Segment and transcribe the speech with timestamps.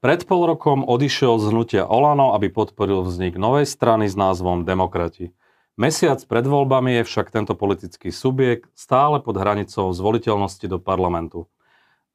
[0.00, 5.36] Pred pol rokom odišiel z hnutia Olano, aby podporil vznik novej strany s názvom Demokrati.
[5.76, 11.52] Mesiac pred voľbami je však tento politický subjekt stále pod hranicou zvoliteľnosti do parlamentu.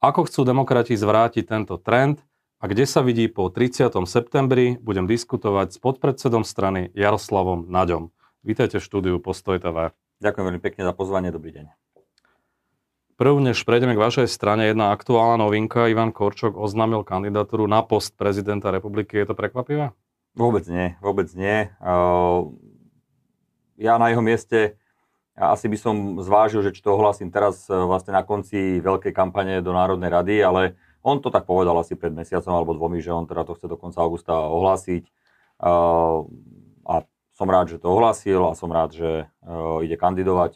[0.02, 2.26] Ako chcú demokrati zvrátiť tento trend
[2.58, 3.94] a kde sa vidí po 30.
[4.09, 8.09] septembri, budem diskutovať s podpredsedom strany Jaroslavom Naďom.
[8.41, 9.94] Vítajte v štúdiu Postoj TV.
[10.26, 11.84] Ďakujem veľmi pekne za pozvanie, dobrý deň.
[13.16, 15.88] Prv, než prejdeme k vašej strane, jedna aktuálna novinka.
[15.88, 19.16] Ivan Korčok oznámil kandidatúru na post prezidenta republiky.
[19.16, 19.96] Je to prekvapivé?
[20.36, 21.72] Vôbec nie, vôbec nie.
[23.80, 24.76] Ja na jeho mieste
[25.36, 29.60] asi by som zvážil, že či to ohlasím teraz e, vlastne na konci veľkej kampane
[29.60, 33.27] do Národnej rady, ale on to tak povedal asi pred mesiacom alebo dvomi, že on
[33.27, 35.04] teda to chce do konca augusta ohlásiť.
[35.60, 36.96] A
[37.36, 40.55] som rád, že to ohlásil a som rád, že e, ide kandidovať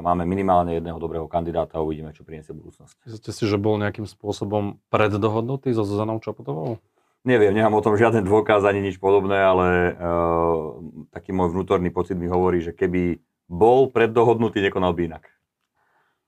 [0.00, 3.06] máme minimálne jedného dobrého kandidáta a uvidíme, čo priniesie budúcnosť.
[3.06, 6.80] Myslíte si, že bol nejakým spôsobom preddohodnutý so Zuzanou Čaputovou?
[7.24, 10.76] Neviem, nemám o tom žiaden dôkaz ani nič podobné, ale uh,
[11.08, 13.16] taký môj vnútorný pocit mi hovorí, že keby
[13.48, 15.24] bol preddohodnutý, nekonal by inak.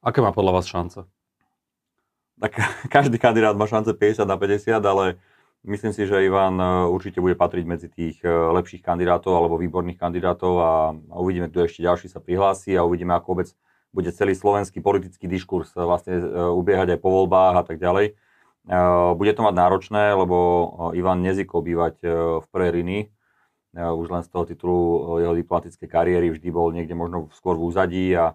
[0.01, 1.05] Aké má podľa vás šance?
[2.41, 2.53] Tak
[2.95, 5.20] každý kandidát má šance 50 na 50, ale
[5.67, 9.98] Myslím si, že Ivan e, určite bude patriť medzi tých e, lepších kandidátov alebo výborných
[9.98, 10.71] kandidátov a,
[11.19, 13.48] uvidíme, kto ešte ďalší sa prihlási a uvidíme, ako vôbec
[13.91, 16.23] bude celý slovenský politický diskurs e, vlastne
[16.55, 18.15] ubiehať aj po voľbách a tak ďalej.
[19.15, 20.35] Bude to mať náročné, lebo
[20.91, 22.03] Ivan nezvykol bývať
[22.43, 23.01] v prvej rini.
[23.79, 28.11] Už len z toho titulu jeho diplomatickej kariéry vždy bol niekde možno skôr v úzadí
[28.19, 28.35] a,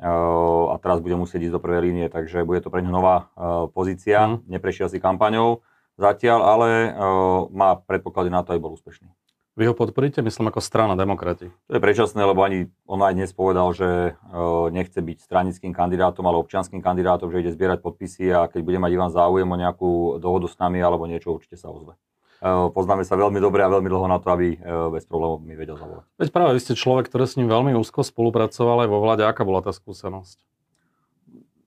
[0.00, 3.28] a teraz bude musieť ísť do prvej línie, takže bude to pre ňo nová
[3.76, 4.24] pozícia.
[4.24, 4.48] Mm.
[4.56, 5.60] Neprešiel si kampaňou
[5.96, 9.08] zatiaľ, ale uh, má predpoklady na to, aj bol úspešný.
[9.56, 11.48] Vy ho podporíte, myslím, ako strana demokrati.
[11.72, 16.28] To je predčasné, lebo ani on aj dnes povedal, že uh, nechce byť stranickým kandidátom,
[16.28, 20.20] ale občianským kandidátom, že ide zbierať podpisy a keď bude mať Ivan záujem o nejakú
[20.20, 21.96] dohodu s nami alebo niečo, určite sa ozve.
[22.36, 24.60] Uh, poznáme sa veľmi dobre a veľmi dlho na to, aby
[24.92, 26.04] bez problémov mi vedel zavolať.
[26.20, 29.24] Veď práve vy ste človek, ktorý s ním veľmi úzko spolupracoval aj vo vláde.
[29.24, 30.36] Aká bola tá skúsenosť?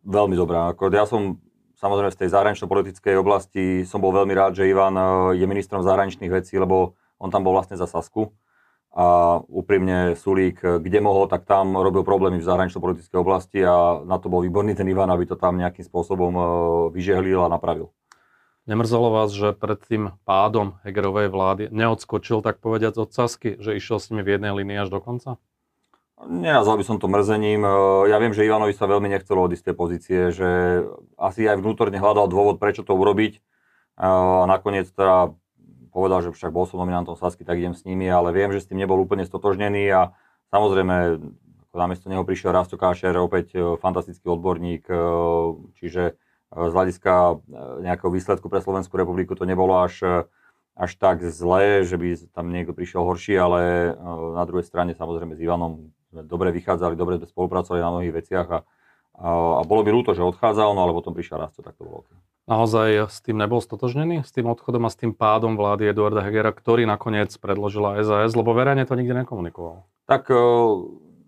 [0.05, 0.69] Veľmi dobrá.
[0.93, 1.41] Ja som
[1.79, 5.03] Samozrejme z tej zahranično-politickej oblasti som bol veľmi rád, že Ivan e,
[5.39, 8.35] je ministrom zahraničných vecí, lebo on tam bol vlastne za Sasku.
[8.91, 14.19] A úprimne Sulík, e, kde mohol, tak tam robil problémy v zahranično-politickej oblasti a na
[14.19, 16.43] to bol výborný ten Ivan, aby to tam nejakým spôsobom e,
[16.99, 17.95] vyžehlil a napravil.
[18.67, 24.03] Nemrzelo vás, že pred tým pádom Hegerovej vlády neodskočil, tak povediať, od Sasky, že išiel
[24.03, 25.39] s nimi v jednej línii až do konca?
[26.19, 27.63] Nenazval by som to mrzením.
[27.63, 27.71] E,
[28.11, 30.83] ja viem, že Ivanovi sa veľmi nechcelo od isté pozície, že
[31.15, 33.39] asi aj vnútorne hľadal dôvod, prečo to urobiť.
[33.39, 33.41] E,
[34.03, 35.31] a nakoniec teda
[35.95, 38.67] povedal, že však bol som nominantom Sasky, tak idem s nimi, ale viem, že s
[38.67, 40.11] tým nebol úplne stotožnený a
[40.51, 41.23] samozrejme
[41.71, 44.91] namiesto neho prišiel Rasto Kášer, opäť e, fantastický odborník,
[45.79, 46.19] čiže
[46.49, 47.45] z hľadiska
[47.85, 50.25] nejakého výsledku pre Slovenskú republiku to nebolo až,
[50.73, 53.93] až tak zlé, že by tam niekto prišiel horší, ale
[54.33, 58.47] na druhej strane samozrejme s Ivanom sme dobre vychádzali, dobre sme spolupracovali na mnohých veciach
[58.49, 58.59] a,
[59.21, 59.27] a,
[59.57, 62.09] a bolo by ľúto, že odchádzal, no ale potom prišiel Rasto, tak to bolo OK.
[62.49, 64.25] Naozaj s tým nebol stotožnený?
[64.25, 68.57] S tým odchodom a s tým pádom vlády Eduarda Hegera, ktorý nakoniec predložila SAS, lebo
[68.57, 69.85] verejne to nikdy nekomunikoval?
[70.09, 70.81] Tak uh,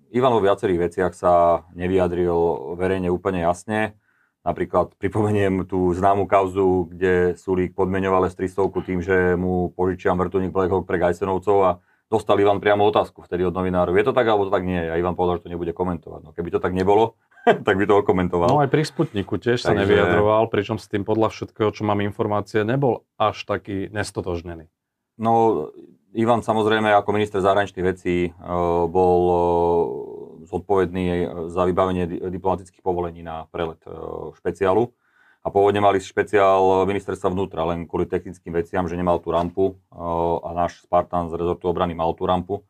[0.10, 4.02] Ivan vo viacerých veciach sa nevyjadril verejne úplne jasne.
[4.42, 10.74] Napríklad pripomeniem tú známu kauzu, kde Sulík podmenoval S-300 tým, že mu požičiam vrtulník Black
[10.74, 11.72] Hawk pre Gajsenovcov a
[12.12, 13.96] dostal Ivan priamo otázku vtedy od novinárov.
[13.96, 14.78] Je to tak, alebo to tak nie?
[14.78, 16.22] A Ivan povedal, že to nebude komentovať.
[16.28, 17.16] No keby to tak nebolo,
[17.68, 18.52] tak by to okomentoval.
[18.52, 19.72] No aj pri Sputniku tiež Takže...
[19.72, 24.68] sa nevyjadroval, pričom s tým podľa všetkého, čo mám informácie, nebol až taký nestotožnený.
[25.16, 25.68] No,
[26.12, 28.32] Ivan samozrejme ako minister zahraničných vecí e,
[28.92, 29.38] bol e,
[30.52, 31.06] zodpovedný
[31.48, 33.96] za vybavenie diplomatických povolení na prelet e,
[34.36, 34.92] špeciálu
[35.42, 39.82] a pôvodne mali špeciál ministerstva vnútra, len kvôli technickým veciam, že nemal tú rampu
[40.46, 42.62] a náš Spartan z rezortu obrany mal tú rampu,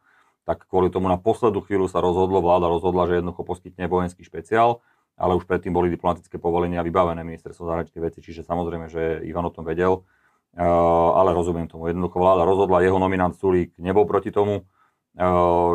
[0.47, 4.79] tak kvôli tomu na poslednú chvíľu sa rozhodlo, vláda rozhodla, že jednoducho poskytne vojenský špeciál,
[5.19, 9.53] ale už predtým boli diplomatické povolenia vybavené ministerstvo zahraničných vecí, čiže samozrejme, že Ivan o
[9.53, 10.07] tom vedel,
[10.55, 11.91] ale rozumiem tomu.
[11.91, 14.63] Jednoducho vláda rozhodla, jeho nominant Sulík nebol proti tomu,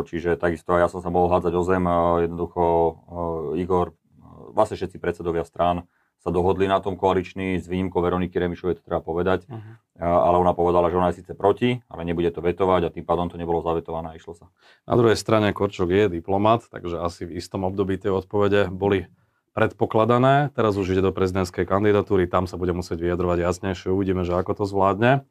[0.09, 1.85] čiže takisto ja som sa mohol hádzať o zem,
[2.25, 2.63] jednoducho
[3.55, 3.93] Igor,
[4.51, 5.85] vlastne všetci predsedovia strán
[6.27, 9.79] sa dohodli na tom koaliční, s výnimkou Veroniky Remišovej, to treba povedať, uh-huh.
[10.03, 13.31] ale ona povedala, že ona je síce proti, ale nebude to vetovať a tým pádom
[13.31, 14.51] to nebolo zavetované a išlo sa.
[14.83, 19.07] Na druhej strane Korčok je diplomat, takže asi v istom období tie odpovede boli
[19.55, 20.51] predpokladané.
[20.51, 24.51] Teraz už ide do prezidentskej kandidatúry, tam sa bude musieť vyjadrovať jasnejšie, uvidíme, že ako
[24.51, 25.23] to zvládne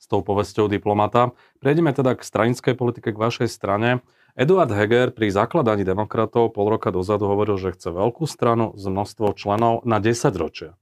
[0.00, 1.36] s tou povesťou diplomata.
[1.60, 4.00] Prejdeme teda k stranickej politike, k vašej strane.
[4.38, 9.34] Eduard Heger pri zakladaní demokratov pol roka dozadu hovoril, že chce veľkú stranu s množstvom
[9.34, 10.78] členov na 10 ročia.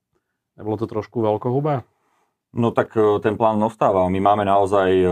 [0.61, 1.81] Nebolo to trošku veľkohubé?
[2.53, 4.05] No tak e, ten plán ostáva.
[4.13, 5.09] My máme naozaj, e,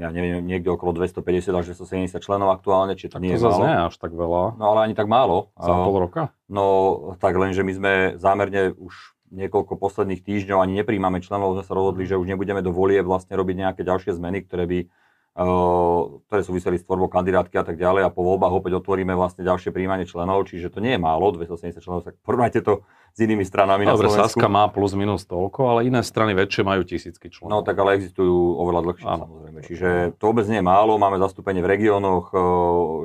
[0.00, 3.44] ja neviem, niekde okolo 250 až 270 členov aktuálne, či to Tak nie to je
[3.44, 3.68] zase málo.
[3.68, 4.42] nie až tak veľa.
[4.56, 5.52] No ale ani tak málo.
[5.60, 6.32] Za pol roka?
[6.48, 6.64] No
[7.20, 11.76] tak len, že my sme zámerne už niekoľko posledných týždňov ani nepríjmame členov, sme sa
[11.76, 14.78] rozhodli, že už nebudeme do volie vlastne robiť nejaké ďalšie zmeny, ktoré by
[15.36, 19.68] ktoré súviseli s tvorbou kandidátky a tak ďalej a po voľbách opäť otvoríme vlastne ďalšie
[19.68, 22.80] príjmanie členov, čiže to nie je málo, 270 členov, tak porovnajte to
[23.12, 24.40] s inými stranami Dobre, na Slovensku.
[24.40, 27.52] Saska má plus minus toľko, ale iné strany väčšie majú tisícky členov.
[27.52, 29.24] No tak ale existujú oveľa dlhšie Áno.
[29.28, 29.58] samozrejme.
[29.60, 32.36] Čiže to vôbec nie je málo, máme zastúpenie v regiónoch, e,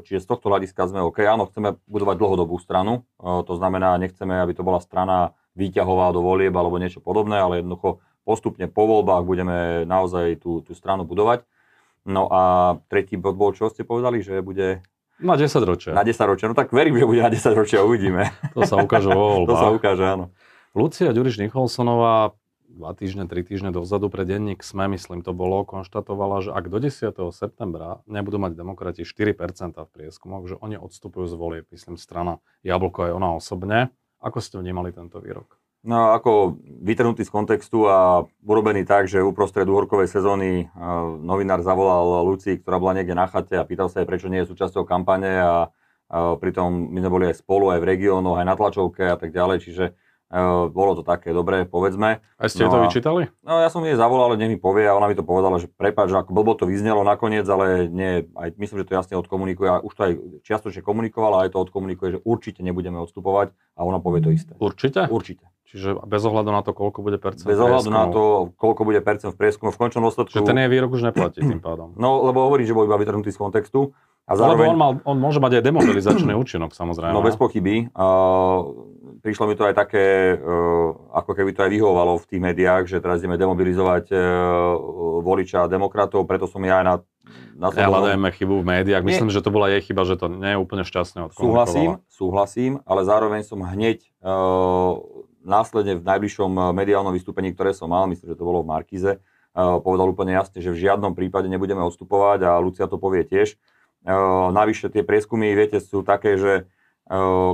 [0.07, 1.27] čiže z tohto hľadiska sme OK.
[1.27, 6.24] Áno, chceme budovať dlhodobú stranu, e, to znamená, nechceme, aby to bola strana výťahová do
[6.24, 11.44] volieb alebo niečo podobné, ale jednoducho postupne po voľbách budeme naozaj tú, tú stranu budovať.
[12.06, 12.42] No a
[12.89, 14.81] tretí bod bol, čo ste povedali, že bude
[15.21, 15.94] Na 10 ročia.
[15.94, 16.50] na 10 ročia.
[16.50, 18.33] No tak verím, že bude na 10 ročia, uvidíme.
[18.57, 19.77] To sa ukáže vo to sa voľbách.
[19.77, 20.25] ukáže, áno.
[20.74, 22.33] Lucia Ďuriš Nicholsonová
[22.71, 26.80] dva týždne, tri týždne dozadu pre denník SME, myslím to bolo, konštatovala, že ak do
[26.80, 27.12] 10.
[27.36, 29.36] septembra nebudú mať demokrati 4%
[29.75, 33.92] v prieskumoch, že oni odstupujú z volieb, myslím strana Jablko aj ona osobne.
[34.24, 35.61] Ako ste vnímali tento výrok?
[35.81, 42.22] No ako vytrhnutý z kontextu a urobený tak, že uprostred uhorkovej sezóny uh, novinár zavolal
[42.22, 45.42] Lucii, ktorá bola niekde na chate a pýtal sa jej, prečo nie je súčasťou kampane
[45.42, 49.18] a uh, pritom my sme boli aj spolu, aj v regiónoch, aj na tlačovke a
[49.18, 49.86] tak ďalej, čiže
[50.72, 52.24] bolo to také dobré, povedzme.
[52.39, 53.28] A ste No to a- vyčítali?
[53.44, 56.16] No ja som jej zavolal, nech mi povie a ona mi to povedala, že prepáč,
[56.16, 59.83] že ako blbo to vyznelo nakoniec, ale nie, aj myslím, že to jasne odkomunikuje a
[59.83, 60.13] už to aj
[60.48, 64.56] čiastočne komunikovala, aj to odkomunikuje, že určite nebudeme odstupovať a ona povie to isté.
[64.56, 65.12] Určite?
[65.12, 65.44] Určite.
[65.72, 69.31] Čiže bez ohľadu na to, koľko bude percent Bez ohľadu na to, koľko bude percent
[69.31, 70.36] v prieskumu, v končnom dôsledku...
[70.36, 71.95] Že ten jej výrok už neplatí tým pádom.
[71.95, 73.95] No, lebo hovorím, že bol iba vytrhnutý z kontextu.
[74.27, 77.16] A Lebo zároveň, on, mal, on môže mať aj demobilizačný účinok, samozrejme.
[77.16, 78.62] no bez pochyby, uh,
[79.22, 82.98] prišlo mi to aj také, uh, ako keby to aj vyhovalo v tých médiách, že
[83.00, 84.20] teraz ideme demobilizovať uh,
[85.22, 86.96] voliča demokratov, preto som ja aj na...
[87.56, 89.06] na Nehľadajme chybu v médiách.
[89.06, 89.16] Nie.
[89.16, 91.38] Myslím, že to bola jej chyba, že to nie je úplne odkomunikovala.
[91.38, 94.98] Súhlasím, súhlasím, ale zároveň som hneď uh,
[95.46, 99.22] následne v najbližšom mediálnom vystúpení, ktoré som mal, myslím, že to bolo v Markize,
[99.58, 103.60] povedal úplne jasne, že v žiadnom prípade nebudeme odstupovať a Lucia to povie tiež.
[104.02, 106.72] Uh, navyše tie prieskumy, viete, sú také, že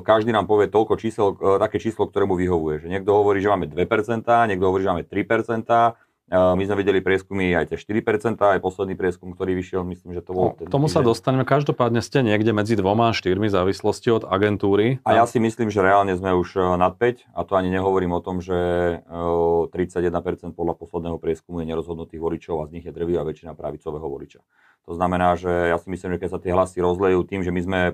[0.04, 2.84] každý nám povie toľko čísel, uh, také číslo, ktoré mu vyhovuje.
[2.84, 7.00] Že niekto hovorí, že máme 2%, niekto hovorí, že máme 3%, Uh, my sme videli
[7.00, 10.52] prieskumy aj tie 4%, aj posledný prieskum, ktorý vyšiel, myslím, že to bol...
[10.52, 11.48] No, ten tomu sa dostaneme.
[11.48, 15.00] Každopádne ste niekde medzi dvoma a štyrmi závislosti od agentúry.
[15.08, 18.12] A ja si myslím, že reálne sme už e, nad 5 a to ani nehovorím
[18.12, 18.56] o tom, že
[19.08, 24.04] e, 31% podľa posledného prieskumu je nerozhodnutých voličov a z nich je drvivá väčšina pravicového
[24.04, 24.44] voliča.
[24.88, 27.62] To znamená, že ja si myslím, že keď sa tie hlasy rozlejú tým, že my
[27.64, 27.94] sme e,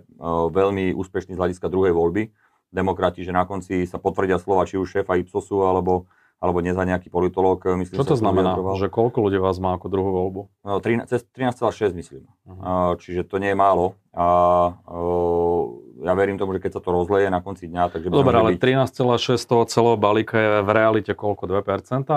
[0.50, 2.34] veľmi úspešní z hľadiska druhej voľby,
[2.74, 6.10] demokrati, že na konci sa potvrdia slova či už šéfa Ipsosu alebo,
[6.44, 7.64] alebo dnes aj nejaký politológ.
[7.64, 8.52] e, Myslím, Čo to znamená?
[8.60, 8.76] vyjadroval.
[8.76, 10.42] Že koľko ľudí vás má ako druhú voľbu?
[10.68, 12.28] No, 13 cez 13,6 myslím.
[12.44, 12.60] Mhm.
[12.60, 13.96] Uh, čiže to nie je málo.
[14.12, 14.28] A
[14.76, 15.64] uh,
[16.04, 18.92] ja verím tomu, že keď sa to rozleje na konci dňa, takže Dobre, ale byť...
[18.92, 21.48] 13,6 toho celého balíka je v realite koľko?
[21.48, 22.12] 2%?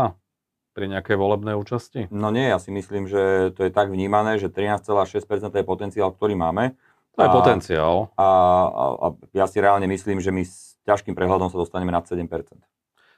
[0.77, 2.11] Pri nejakej volebnej účasti?
[2.13, 6.37] No nie, ja si myslím, že to je tak vnímané, že 13,6% je potenciál, ktorý
[6.37, 6.77] máme.
[7.17, 7.97] To je A- potenciál.
[8.19, 8.29] A,
[8.69, 12.29] a, a ja si reálne myslím, že my s ťažkým prehľadom sa dostaneme nad 7%.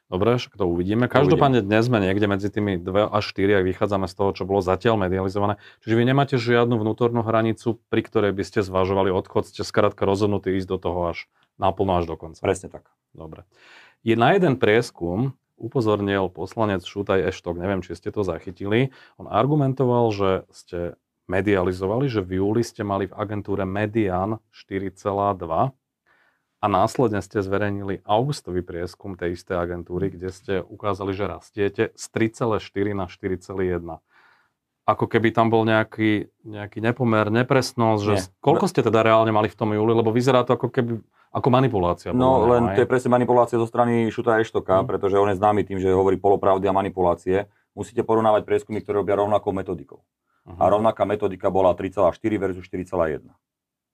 [0.08, 1.04] Dobre, však to uvidíme.
[1.04, 4.64] Každopádne dnes sme niekde medzi tými 2 až 4, ak vychádzame z toho, čo bolo
[4.64, 5.60] zatiaľ medializované.
[5.84, 10.56] Čiže vy nemáte žiadnu vnútornú hranicu, pri ktorej by ste zvažovali odchod, ste skrátka rozhodnutí
[10.56, 11.28] ísť do toho až
[11.60, 12.40] naplno až do konca.
[12.40, 12.88] Presne tak.
[13.12, 13.44] Dobre.
[14.00, 18.94] Je na jeden prieskum upozornil poslanec Šutaj Eštok, neviem, či ste to zachytili.
[19.20, 20.96] On argumentoval, že ste
[21.28, 25.76] medializovali, že v júli ste mali v agentúre median 4,2
[26.58, 32.04] a následne ste zverejnili augustový prieskum tej istej agentúry, kde ste ukázali, že rastiete z
[32.10, 34.02] 3,4 na 4,1.
[34.88, 38.24] Ako keby tam bol nejaký, nejaký nepomer, nepresnosť, že Nie.
[38.40, 40.98] koľko ste teda reálne mali v tom júli, lebo vyzerá to ako keby
[41.28, 42.10] ako manipulácia.
[42.16, 42.74] No mňa, len hej?
[42.74, 44.88] to je presne manipulácia zo strany Šuta Eštoka, Mm.
[44.88, 47.46] pretože on je známy tým, že hovorí polopravdy a manipulácie.
[47.76, 50.00] Musíte porovnávať prieskumy, ktoré robia rovnakou metodikou.
[50.48, 50.56] Mhm.
[50.56, 53.28] A rovnaká metodika bola 3,4 versus 4,1.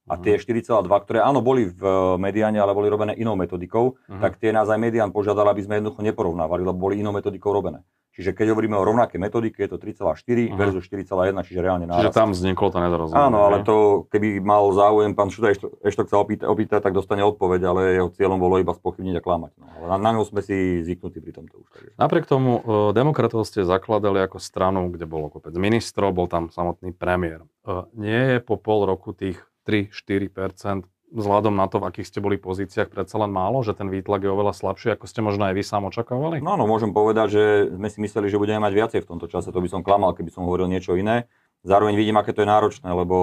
[0.04, 0.68] A tie 4,2,
[1.00, 4.20] ktoré áno boli v eh, mediane, ale boli robené inou metodikou, Mhm.
[4.20, 7.80] tak tie nás aj median požiadal, aby sme jednoducho neporovnávali, lebo boli inou metodikou robené.
[8.10, 10.14] Čiže keď hovoríme o rovnaké metodike, je to 3,4
[10.46, 10.54] Mhm.
[10.54, 12.14] versus 4,1, čiže reálne Čiže nárast.
[12.14, 13.18] tam vzniklo to nedorozumenie.
[13.18, 17.24] Áno, ale to, keby mal záujem pán Šuta Eštok, Eštok sa opýta, opýta, tak dostane
[17.24, 19.52] odpoveď, ale jeho cieľom bolo iba spochybniť a klamať.
[19.56, 19.66] No.
[19.66, 21.66] Ale na, na ňu sme si zvyknutí pri tomto už.
[21.66, 21.90] Takže.
[21.96, 26.92] Napriek tomu e, demokratov ste zakladali ako stranu, kde bolo kopec ministrov, bol tam samotný
[26.92, 27.42] premiér.
[27.64, 32.36] E, Nie je po pol roku tých 3-4% vzhľadom na to, v akých ste boli
[32.36, 35.62] pozíciách, predsa len málo, že ten výtlak je oveľa slabší, ako ste možno aj vy
[35.62, 36.42] sám očakávali?
[36.42, 39.54] No, no, môžem povedať, že sme si mysleli, že budeme mať viacej v tomto čase.
[39.54, 41.30] To by som klamal, keby som hovoril niečo iné.
[41.62, 43.16] Zároveň vidím, aké to je náročné, lebo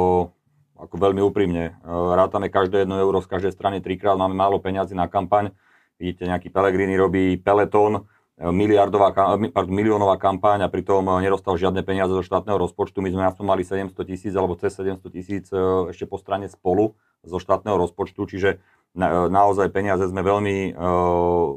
[0.79, 4.97] ako veľmi úprimne, e, rátame každé jedno euro z každej strany trikrát, máme málo peňazí
[4.97, 5.53] na kampaň.
[6.01, 8.09] Vidíte, nejaký Pelegrini robí peletón,
[8.49, 9.13] miliardová,
[9.69, 12.97] miliónová kampaň a pritom nedostal žiadne peniaze zo štátneho rozpočtu.
[13.05, 15.45] My sme aspoň mali 700 tisíc alebo cez 700 tisíc
[15.93, 18.57] ešte po strane spolu zo štátneho rozpočtu, čiže
[18.97, 21.47] na, naozaj peniaze sme veľmi uh,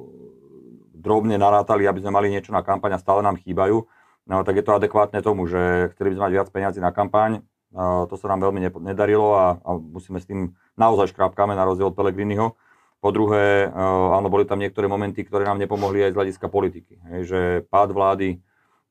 [0.95, 3.89] drobne narátali, aby sme mali niečo na kampaň a stále nám chýbajú.
[4.25, 7.45] No tak je to adekvátne tomu, že chceli by sme mať viac peniazy na kampaň,
[7.75, 11.91] uh, to sa nám veľmi nedarilo a, a musíme s tým naozaj škrápkame na rozdiel
[11.91, 12.57] od Pelegriniho.
[13.05, 16.97] Po druhé, uh, áno, boli tam niektoré momenty, ktoré nám nepomohli aj z hľadiska politiky.
[17.13, 18.41] Hej, že pád vlády,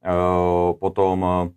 [0.06, 1.50] uh, potom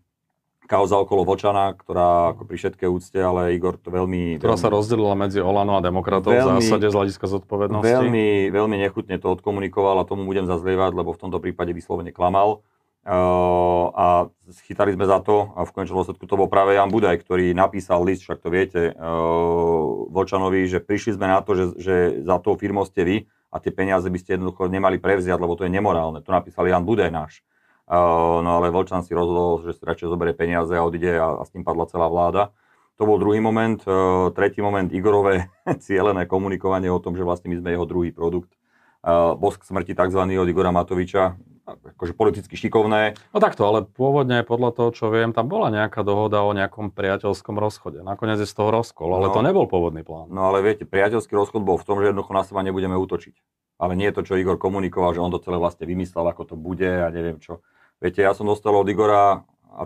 [0.66, 4.40] kauza okolo Vočana, ktorá ako pri všetkej úcte, ale Igor to veľmi...
[4.42, 7.86] Ktorá veľmi, sa rozdelila medzi Olano a demokratov veľmi, v zásade z hľadiska zodpovednosti.
[7.86, 12.66] Veľmi, veľmi nechutne to odkomunikoval a tomu budem zazlievať, lebo v tomto prípade vyslovene klamal.
[13.06, 14.06] Uh, a
[14.66, 18.02] chytali sme za to a v konečnom dôsledku to bol práve Jan Budaj, ktorý napísal
[18.02, 21.94] list, však to viete, uh, Vočanovi, že prišli sme na to, že, že
[22.26, 23.16] za tou firmou ste vy
[23.54, 26.18] a tie peniaze by ste jednoducho nemali prevziať, lebo to je nemorálne.
[26.18, 27.46] To napísal Jan Budaj náš.
[27.86, 31.54] No ale Volčan si rozhodol, že si radšej zoberie peniaze a odíde a, a s
[31.54, 32.50] tým padla celá vláda.
[32.98, 33.78] To bol druhý moment.
[34.34, 35.46] Tretí moment, Igorové
[35.86, 38.50] cieľené komunikovanie o tom, že vlastne my sme jeho druhý produkt.
[39.38, 40.18] Bosk smrti tzv.
[40.18, 43.18] od Igora Matoviča, akože politicky šikovné.
[43.34, 47.58] No takto, ale pôvodne podľa toho, čo viem, tam bola nejaká dohoda o nejakom priateľskom
[47.58, 48.06] rozchode.
[48.06, 50.30] Nakoniec je z toho rozkol, ale no, to nebol pôvodný plán.
[50.30, 53.34] No ale viete, priateľský rozchod bol v tom, že jednoducho na seba nebudeme útočiť.
[53.76, 56.56] Ale nie je to, čo Igor komunikoval, že on to celé vlastne vymyslel, ako to
[56.56, 57.60] bude a neviem čo.
[58.00, 59.82] Viete, ja som dostal od Igora, a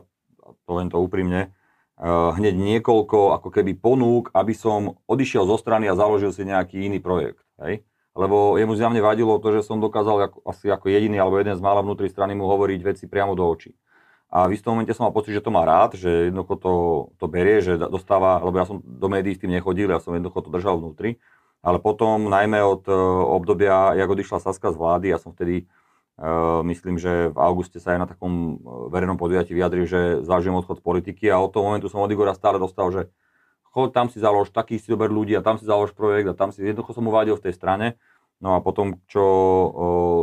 [0.68, 1.50] poviem to úprimne,
[1.98, 6.86] uh, hneď niekoľko ako keby ponúk, aby som odišiel zo strany a založil si nejaký
[6.86, 7.42] iný projekt.
[7.58, 7.82] Hej?
[8.20, 11.64] Lebo jemu zjavne vadilo to, že som dokázal ako, asi ako jediný alebo jeden z
[11.64, 13.72] mála vnútri strany mu hovoriť veci priamo do očí.
[14.28, 16.72] A v istom momente som mal pocit, že to má rád, že jednoducho to,
[17.18, 20.44] to berie, že dostáva, lebo ja som do médií s tým nechodil, ja som jednoducho
[20.44, 21.18] to držal vnútri.
[21.64, 22.94] Ale potom, najmä od uh,
[23.36, 25.66] obdobia, jak odišla Saska z vlády, ja som vtedy
[26.20, 30.52] Eh, myslím, že v auguste sa aj na takom eh, verejnom podujatí vyjadril, že zvážujem
[30.52, 33.08] odchod z politiky a od toho momentu som od Igora stále dostal, že
[33.72, 36.52] chod tam si založ taký si dober ľudí a tam si založ projekt a tam
[36.52, 37.86] si jednoducho som uvádil v tej strane.
[38.40, 39.24] No a potom, čo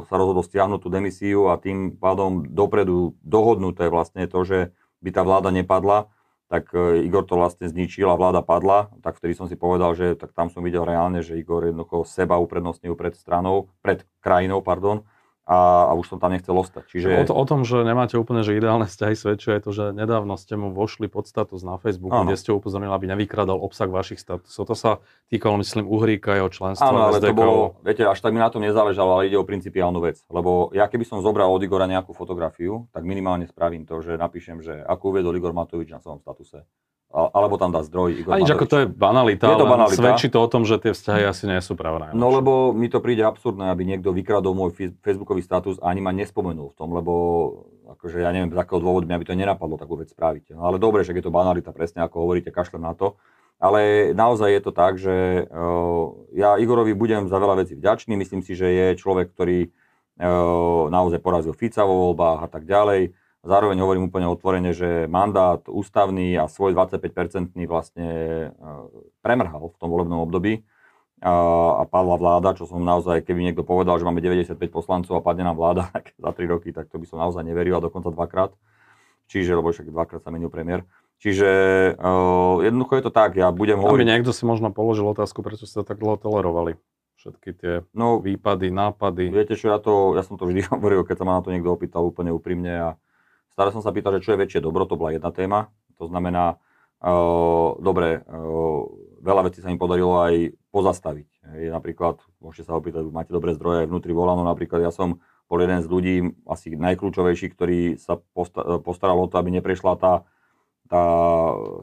[0.09, 4.73] sa rozhodol stiahnuť tú demisiu a tým pádom dopredu dohodnuté vlastne to, že
[5.05, 6.09] by tá vláda nepadla,
[6.49, 10.33] tak Igor to vlastne zničil a vláda padla, tak vtedy som si povedal, že tak
[10.33, 15.05] tam som videl reálne, že Igor jednoducho seba uprednostnil pred stranou, pred krajinou, pardon,
[15.47, 16.83] a, a už som tam nechcel ostať.
[16.91, 17.07] Čiže...
[17.23, 20.59] O, to, o tom, že nemáte úplne že ideálne vzťahy, svedčuje to, že nedávno ste
[20.59, 22.27] mu vošli pod status na Facebooku, ano.
[22.27, 24.67] kde ste upozornili, aby nevykradal obsah vašich statusov.
[24.67, 24.91] To sa
[25.31, 26.91] týkalo, myslím, Uhríka, jeho členstva.
[26.91, 27.31] Áno, ale SDK.
[27.31, 30.19] to bolo, viete, až tak mi na tom nezáležalo, ale ide o principiálnu vec.
[30.27, 34.59] Lebo ja keby som zobral od Igora nejakú fotografiu, tak minimálne spravím to, že napíšem,
[34.59, 36.67] že ako uviedol Igor Matovič na svojom statuse
[37.07, 39.95] alebo tam dá zdroj Igor Ani ako to je banalita, je to banalita.
[39.95, 42.19] svedčí to o tom, že tie vzťahy asi nie sú práve najlepšie.
[42.19, 44.75] No lebo mi to príde absurdné, aby niekto vykradol môj
[45.37, 47.13] facebookový status a ani ma nespomenul v tom, lebo
[47.97, 50.57] akože ja neviem, z akého dôvodu mňa by to nenapadlo takú vec spraviť.
[50.57, 53.15] No ale dobre, že je to banalita, presne ako hovoríte, kašlem na to.
[53.57, 58.13] Ale naozaj je to tak, že uh, ja Igorovi budem za veľa vecí vďačný.
[58.13, 63.17] Myslím si, že je človek, ktorý uh, naozaj porazil Fica vo voľbách a tak ďalej
[63.47, 68.49] Zároveň hovorím úplne otvorene, že mandát ústavný a svoj 25-percentný vlastne e,
[69.23, 70.67] premrhal v tom volebnom období
[71.21, 71.33] a,
[71.81, 75.47] a padla vláda, čo som naozaj, keby niekto povedal, že máme 95 poslancov a padne
[75.47, 75.89] nám vláda
[76.23, 78.53] za 3 roky, tak to by som naozaj neveril a dokonca dvakrát.
[79.27, 80.87] Čiže, lebo však dvakrát sa menil premiér.
[81.17, 81.49] Čiže
[81.97, 84.05] uh, jednoducho je to tak, ja budem hovoriť...
[84.05, 86.77] Aby niekto si možno položil otázku, prečo ste to tak dlho tolerovali.
[87.17, 89.33] Všetky tie no, výpady, nápady.
[89.33, 91.73] Viete čo, ja, to, ja som to vždy hovoril, keď sa ma na to niekto
[91.73, 92.89] opýtal úplne úprimne a
[93.57, 95.73] Stále som sa pýtal, že čo je väčšie dobro, to bola jedna téma.
[95.97, 96.61] To znamená,
[97.01, 98.85] uh, dobre, uh,
[99.27, 101.27] veľa vecí sa im podarilo aj pozastaviť.
[101.59, 105.19] Je, napríklad, môžete sa opýtať, máte dobré zdroje vnútri Volano, napríklad ja som
[105.51, 106.15] bol jeden z ľudí,
[106.47, 108.19] asi najkľúčovejší, ktorý sa
[108.83, 110.13] postaral o to, aby neprešla tá,
[110.87, 111.03] tá,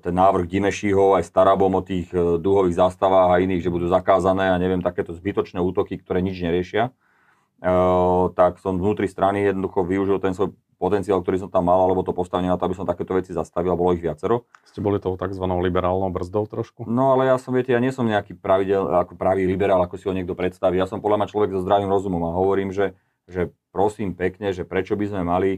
[0.04, 4.52] ten návrh Dimešího aj Starabom o tých e, dúhových zástavách a iných, že budú zakázané
[4.52, 6.92] a neviem, takéto zbytočné útoky, ktoré nič neriešia.
[7.64, 12.02] Uh, tak som vnútri strany jednoducho využil ten svoj potenciál, ktorý som tam mal, alebo
[12.02, 14.47] to postavenie na to, aby som takéto veci zastavil, a bolo ich viacero.
[14.69, 15.45] Ste boli tou tzv.
[15.45, 16.85] liberálnou brzdou trošku?
[16.85, 20.07] No ale ja som, viete, ja nie som nejaký pravidel, ako pravý liberál, ako si
[20.07, 20.76] ho niekto predstaví.
[20.76, 24.62] Ja som podľa mňa človek so zdravým rozumom a hovorím, že, že prosím pekne, že
[24.62, 25.50] prečo by sme mali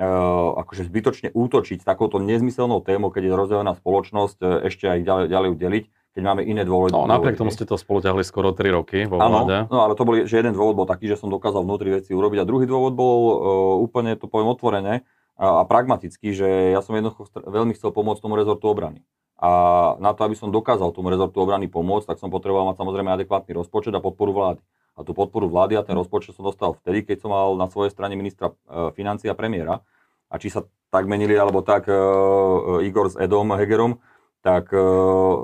[0.00, 5.26] uh, akože zbytočne útočiť takouto nezmyselnou témou, keď je rozdelená spoločnosť, uh, ešte aj ďalej,
[5.30, 6.90] ďalej udeliť, keď máme iné dôvody.
[6.90, 9.70] No, napriek tomu ste to spolu ťahli skoro 3 roky vo Áno, vláde.
[9.70, 12.42] no ale to bol, že jeden dôvod bol taký, že som dokázal vnútri veci urobiť
[12.42, 13.34] a druhý dôvod bol uh,
[13.78, 15.06] úplne, to poviem otvorene
[15.38, 19.06] a, a pragmaticky, že ja som jednoducho veľmi chcel pomôcť tomu rezortu obrany.
[19.40, 19.50] A
[19.96, 23.56] na to, aby som dokázal tomu rezortu obrany pomôcť, tak som potreboval mať samozrejme adekvátny
[23.56, 24.60] rozpočet a podporu vlády.
[24.98, 27.88] A tú podporu vlády a ten rozpočet som dostal vtedy, keď som mal na svojej
[27.88, 29.80] strane ministra uh, a premiéra.
[30.28, 33.96] A či sa tak menili, alebo tak uh, Igor s Edom Hegerom,
[34.40, 34.80] tak e,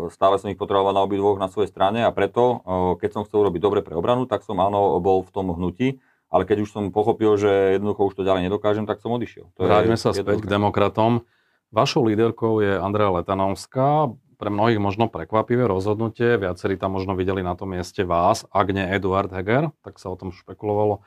[0.09, 3.45] stále som ich potreboval na obidvoch na svojej strane a preto, e, keď som chcel
[3.45, 6.01] urobiť dobre pre obranu, tak som áno, bol v tom hnutí,
[6.33, 9.53] ale keď už som pochopil, že jednoducho už to ďalej nedokážem, tak som odišiel.
[9.57, 11.29] To Vráťme sa späť k demokratom.
[11.71, 14.11] Vašou líderkou je Andrea Letanovská.
[14.37, 18.85] Pre mnohých možno prekvapivé rozhodnutie, viacerí tam možno videli na tom mieste vás, ak nie
[18.85, 21.01] Eduard Heger, tak sa o tom špekulovalo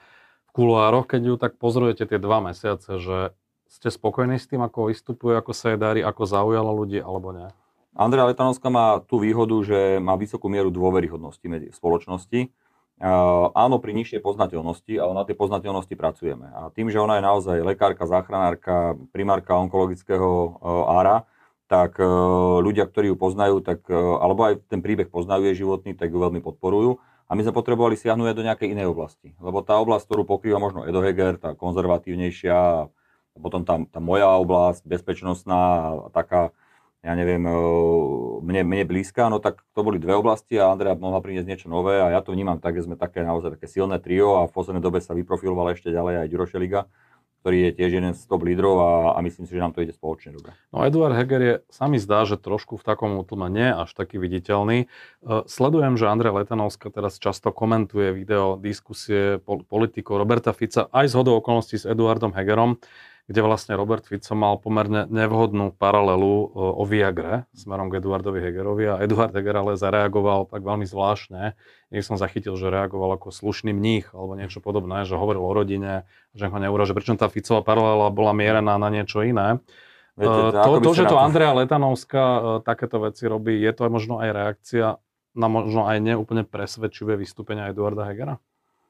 [0.50, 3.38] v kuloároch, keď ju tak pozorujete tie dva mesiace, že
[3.70, 7.54] ste spokojní s tým, ako vystupuje, ako sa jej darí, ako zaujala ľudí, alebo nie?
[8.00, 12.48] Andrea Letanovská má tú výhodu, že má vysokú mieru dôveryhodnosti medzi spoločnosti.
[13.52, 16.48] Áno, pri nižšej poznateľnosti, ale na tej poznateľnosti pracujeme.
[16.48, 20.28] A tým, že ona je naozaj lekárka, záchranárka, primárka onkologického
[20.60, 21.28] uh, ára,
[21.68, 22.08] tak uh,
[22.60, 26.20] ľudia, ktorí ju poznajú, tak, uh, alebo aj ten príbeh poznajú jej životný, tak ju
[26.20, 27.00] veľmi podporujú.
[27.28, 29.32] A my sme potrebovali siahnuť do nejakej inej oblasti.
[29.40, 34.28] Lebo tá oblasť, ktorú pokrýva možno Edo Heger, tá konzervatívnejšia, a potom tá, tá moja
[34.40, 35.60] oblasť, bezpečnostná,
[36.12, 36.52] taká
[37.00, 37.56] ja neviem, e,
[38.44, 41.96] mne, mne blízka, no tak to boli dve oblasti a Andrea mohla priniesť niečo nové
[42.04, 44.84] a ja to vnímam tak, že sme také naozaj také silné trio a v poslednej
[44.84, 46.92] dobe sa vyprofiloval ešte ďalej aj Ďuroše Liga,
[47.40, 49.96] ktorý je tiež jeden z top lídrov a, a myslím si, že nám to ide
[49.96, 50.52] spoločne dobre.
[50.76, 54.20] No Eduard Heger je, sa mi zdá, že trošku v takom útlme nie až taký
[54.20, 54.92] viditeľný.
[55.24, 61.14] Uh, sledujem, že Andrea Letanovská teraz často komentuje video, diskusie politikov Roberta Fica aj z
[61.16, 62.76] hodou okolností s Eduardom Hegerom
[63.30, 68.90] kde vlastne Robert Fico mal pomerne nevhodnú paralelu e, o Viagre smerom k Eduardovi Hegerovi
[68.90, 71.54] a Eduard Heger ale zareagoval tak veľmi zvláštne.
[71.94, 76.10] Nech som zachytil, že reagoval ako slušný mních alebo niečo podobné, že hovoril o rodine,
[76.34, 76.98] že ho neuraže.
[76.98, 79.62] Pričom tá Ficová paralela bola mierená na niečo iné.
[80.18, 83.92] Viete, e, to, to, že to Andrea Letanovská e, takéto veci robí, je to aj
[83.94, 84.98] možno aj reakcia
[85.38, 88.42] na možno aj neúplne presvedčivé vystúpenia Eduarda Hegera?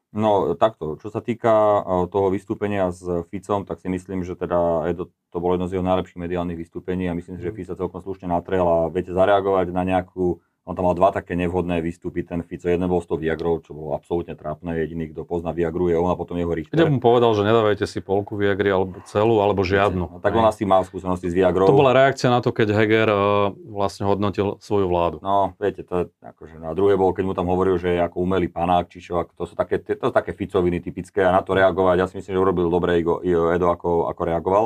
[0.10, 5.14] No takto, čo sa týka toho vystúpenia s Ficom, tak si myslím, že teda Edo,
[5.30, 7.58] to bolo jedno z jeho najlepších mediálnych vystúpení a myslím si, že mhm.
[7.62, 11.82] Fica celkom slušne natrel a viete zareagovať na nejakú on tam mal dva také nevhodné
[11.82, 12.70] výstupy, ten Fico.
[12.70, 14.78] Jeden bol s tou Viagrou, čo bolo absolútne trápne.
[14.78, 16.78] Jediný, kto pozná Viagru, je on a potom jeho Richter.
[16.78, 20.06] Ja mu povedal, že nedávajte si polku Viagry alebo celú, alebo žiadnu.
[20.06, 21.66] No, tak on asi mal skúsenosti s Viagrou.
[21.66, 25.18] To bola reakcia na to, keď Heger uh, vlastne hodnotil svoju vládu.
[25.26, 28.46] No, viete, to akože, na druhé bol, keď mu tam hovoril, že je ako umelý
[28.46, 31.96] panák, či čo, to sú také, to sú také Ficoviny typické a na to reagovať.
[31.98, 34.66] Ja si myslím, že urobil dobre Edo, ako, ako reagoval.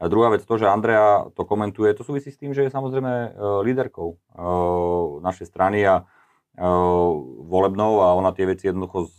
[0.00, 3.12] A druhá vec, to, že Andrea to komentuje, to súvisí s tým, že je samozrejme
[3.12, 7.12] uh, líderkou uh, našej strany a uh,
[7.44, 9.12] volebnou a ona tie veci jednoducho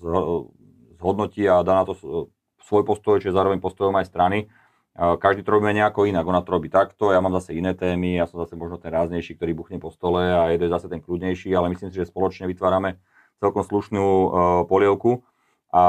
[0.98, 1.94] zhodnotí a dá na to
[2.66, 4.50] svoj postoj, čiže zároveň postojom aj strany.
[4.92, 8.28] Každý to robíme nejako inak, ona to robí takto, ja mám zase iné témy, ja
[8.28, 11.72] som zase možno ten ráznejší, ktorý buchne po stole a je zase ten kľudnejší, ale
[11.72, 13.00] myslím si, že spoločne vytvárame
[13.40, 14.04] celkom slušnú
[14.68, 15.24] polievku
[15.72, 15.84] a,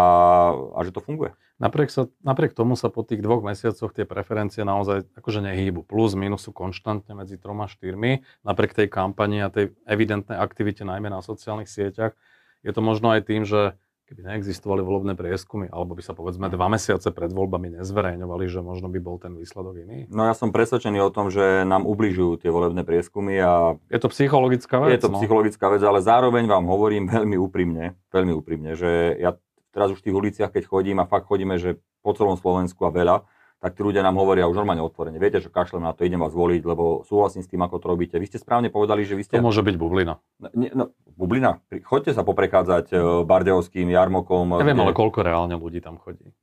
[0.55, 1.35] a že to funguje.
[1.63, 5.87] Napriek, sa, napriek tomu sa po tých dvoch mesiacoch tie preferencie naozaj akože nehýbu.
[5.87, 8.27] Plus, minus sú konštantne medzi troma štyrmi.
[8.43, 12.19] Napriek tej kampani a tej evidentnej aktivite najmä na sociálnych sieťach.
[12.67, 13.79] Je to možno aj tým, že
[14.11, 18.91] keby neexistovali volebné prieskumy, alebo by sa povedzme dva mesiace pred voľbami nezverejňovali, že možno
[18.91, 20.11] by bol ten výsledok iný?
[20.13, 23.79] No ja som presvedčený o tom, že nám ubližujú tie volebné prieskumy a...
[23.89, 24.99] Je to psychologická vec?
[24.99, 25.23] Je to no?
[25.23, 29.33] psychologická vec, ale zároveň vám hovorím veľmi úprimne, veľmi úprimne, že ja
[29.73, 32.93] teraz už v tých uliciach, keď chodím a fakt chodíme, že po celom Slovensku a
[32.93, 33.17] veľa,
[33.63, 35.23] tak tí ľudia nám hovoria už normálne otvorene.
[35.23, 38.19] Viete, že kašlem na to, idem vás voliť, lebo súhlasím s tým, ako to robíte.
[38.19, 39.39] Vy ste správne povedali, že vy ste...
[39.39, 40.19] To môže byť bublina.
[40.43, 41.63] No, no bublina.
[41.87, 44.59] Choďte sa poprechádzať uh, Bardejovským jarmokom.
[44.59, 44.85] Neviem, kde...
[44.91, 46.35] ale koľko reálne ľudí tam chodí.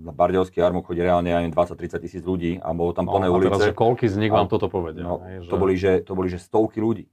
[0.00, 3.52] Na Bardejovský jarmok chodí reálne aj 20-30 tisíc ľudí a bolo tam no, plné ulice.
[3.52, 5.04] Teraz, že koľky z nich vám toto povedia?
[5.04, 5.50] No, hej, že...
[5.52, 7.04] to, boli, že, to boli, že stovky ľudí.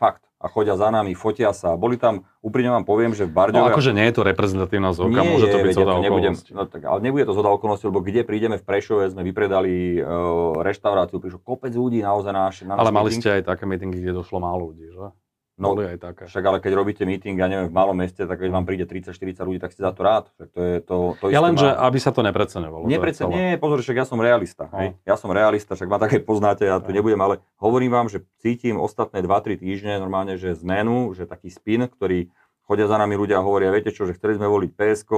[0.00, 1.72] Fakt a chodia za nami, fotia sa.
[1.80, 3.64] Boli tam, úprimne vám poviem, že v Barďove...
[3.64, 6.98] No akože nie je to reprezentatívna zóka, môže to byť zhoda nebudem, no, tak, ale
[7.00, 11.72] nebude to zhoda okolností, lebo kde prídeme v Prešove, sme vypredali uh, reštauráciu, prišlo kopec
[11.72, 13.24] ľudí naozaj na na Ale mali meeting.
[13.24, 15.08] ste aj také meetingy, kde došlo málo ľudí, že?
[15.54, 16.22] No, Boli aj také.
[16.26, 19.38] Však ale keď robíte meeting, ja neviem, v malom meste, tak keď vám príde 30-40
[19.38, 20.26] ľudí, tak ste za to rád.
[20.34, 21.62] Však to je to, to ja len, má...
[21.62, 22.90] že aby sa to nepreceňovalo.
[22.90, 23.22] Neprece...
[23.30, 24.66] Nie, pozor, však ja som realista.
[24.66, 24.82] No.
[24.82, 24.98] Hej?
[25.06, 26.98] Ja som realista, však ma také poznáte, ja tu no.
[26.98, 31.86] nebudem, ale hovorím vám, že cítim ostatné 2-3 týždne normálne, že zmenu, že taký spin,
[31.86, 32.34] ktorý
[32.66, 35.12] chodia za nami ľudia a hovoria, viete čo, že chceli sme voliť PSK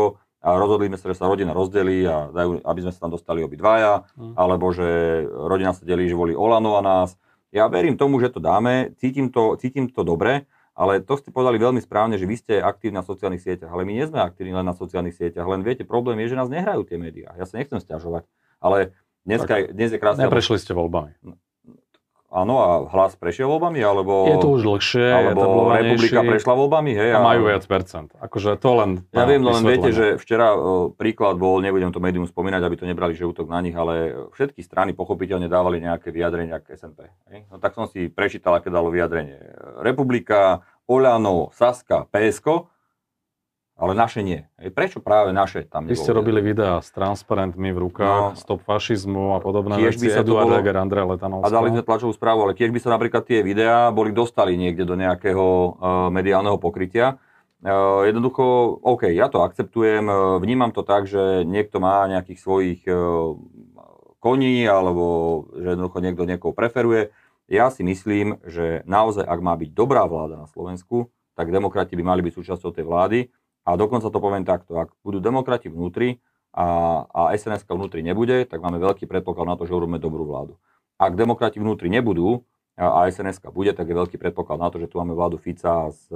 [0.45, 3.41] a rozhodli sme sa, že sa rodina rozdelí a dajú, aby sme sa tam dostali
[3.41, 4.37] obidvaja, hmm.
[4.37, 7.17] alebo že rodina sa delí, že volí Olano a nás
[7.55, 11.57] Ja verím tomu, že to dáme, cítim to, cítim to dobre, ale to ste povedali
[11.57, 14.67] veľmi správne, že vy ste aktívni na sociálnych sieťach, ale my nie sme aktívni len
[14.67, 17.33] na sociálnych sieťach, len viete, problém je, že nás nehrajú tie médiá.
[17.39, 18.29] Ja sa nechcem stiažovať,
[18.61, 18.93] ale
[19.25, 20.29] dneska, dnes je krásne...
[20.29, 21.17] Neprešli ste voľbami.
[22.37, 24.29] Áno, a hlas prešiel voľbami, alebo...
[24.29, 27.17] Je to už dlhšie, alebo Republika prešla voľbami, hej?
[27.17, 28.13] A majú viac percent.
[28.21, 28.91] Akože to len...
[29.17, 32.77] Ja viem, no len viete, že včera uh, príklad bol, nebudem to médium spomínať, aby
[32.77, 37.09] to nebrali, že útok na nich, ale všetky strany pochopiteľne dávali nejaké vyjadrenia k SNP.
[37.33, 37.49] Hej?
[37.49, 39.41] No tak som si prečítal, aké dalo vyjadrenie.
[39.81, 42.69] Republika, Oľano, Saska, PSK,
[43.77, 44.49] ale naše nie.
[44.73, 45.93] Prečo práve naše tam nebolo?
[45.93, 50.49] Vy ste robili videá s transparentmi v rukách, no, stop fašizmu a podobné veci, Eduard
[50.49, 51.45] bolo, Heger, Andrej Letanovská.
[51.45, 54.89] A dali sme tlačovú správu, ale tiež by sa napríklad tie videá boli dostali niekde
[54.89, 55.73] do nejakého uh,
[56.09, 57.21] mediálneho pokrytia.
[57.61, 62.81] Uh, jednoducho, OK, ja to akceptujem, uh, vnímam to tak, že niekto má nejakých svojich
[62.89, 63.37] uh,
[64.25, 65.05] koní, alebo
[65.53, 67.13] že jednoducho niekto niekoho preferuje.
[67.45, 72.03] Ja si myslím, že naozaj, ak má byť dobrá vláda na Slovensku, tak demokrati by
[72.03, 73.19] mali byť súčasťou tej vlády
[73.67, 76.23] a dokonca to poviem takto, ak budú demokrati vnútri
[76.55, 80.55] a, a sns vnútri nebude, tak máme veľký predpoklad na to, že urobíme dobrú vládu.
[80.97, 82.47] Ak demokrati vnútri nebudú
[82.79, 85.91] a, a sns bude, tak je veľký predpoklad na to, že tu máme vládu Fica
[85.91, 86.07] s,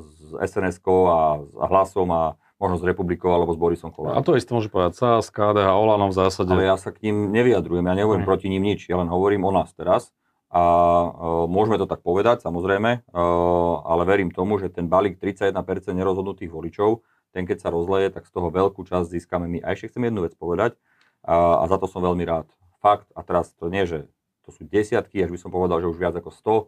[0.00, 4.20] s sns a, a hlasom a možno s Republikou alebo s Borisom Kolárom.
[4.20, 6.52] A to isté môže povedať SAS, KDH, Olano v zásade.
[6.52, 8.30] Ale ja sa k ním nevyjadrujem, ja nehovorím hmm.
[8.30, 10.12] proti ním nič, ja len hovorím o nás teraz.
[10.50, 15.54] A uh, môžeme to tak povedať, samozrejme, uh, ale verím tomu, že ten balík 31%
[15.94, 19.62] nerozhodnutých voličov, ten keď sa rozleje, tak z toho veľkú časť získame my.
[19.62, 20.74] A ešte chcem jednu vec povedať
[21.22, 22.50] a, za to som veľmi rád.
[22.82, 24.10] Fakt, a teraz to nie, že
[24.42, 26.66] to sú desiatky, až by som povedal, že už viac ako 100 uh,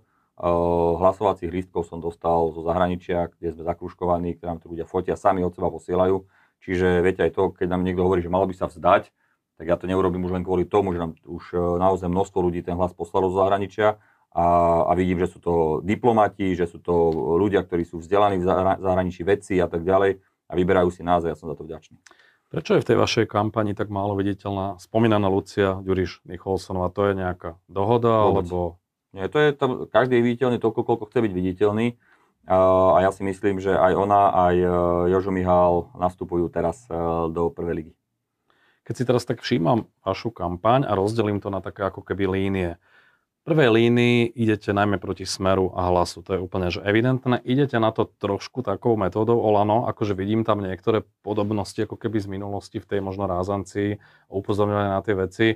[1.03, 5.43] hlasovacích lístkov som dostal zo zahraničia, kde sme zakruškovaní, ktoré nám tu ľudia fotia, sami
[5.43, 6.23] od seba posielajú.
[6.63, 9.11] Čiže viete aj to, keď nám niekto hovorí, že malo by sa vzdať,
[9.63, 12.67] tak ja to neurobím už len kvôli tomu, že nám už e, naozaj množstvo ľudí
[12.67, 13.95] ten hlas poslalo zo zahraničia
[14.35, 14.47] a,
[14.91, 15.55] a vidím, že sú to
[15.87, 18.47] diplomati, že sú to ľudia, ktorí sú vzdelaní v
[18.83, 20.19] zahraničí vedci a tak ďalej
[20.51, 21.95] a vyberajú si nás a ja som za to vďačný.
[22.51, 26.91] Prečo je v tej vašej kampani tak málo viditeľná spomínaná Lucia Ďuriš Nicholsonová?
[26.99, 28.51] To je nejaká dohoda, Vôbec.
[28.51, 28.83] alebo...
[29.15, 31.87] Nie, to je tam, každý je viditeľný toľko, koľko chce byť viditeľný.
[32.51, 34.67] A ja si myslím, že aj ona, aj e,
[35.15, 36.97] Jožo Mihál nastupujú teraz e,
[37.31, 37.93] do prvej ligy.
[38.83, 42.71] Keď si teraz tak všímam vašu kampaň a rozdelím to na také ako keby línie.
[43.43, 47.43] V prvej línii idete najmä proti smeru a hlasu, to je úplne že evidentné.
[47.43, 52.31] Idete na to trošku takou metódou Olano, akože vidím tam niektoré podobnosti ako keby z
[52.31, 53.99] minulosti v tej možno rázanci,
[54.31, 55.47] upozorňovanie na tie veci.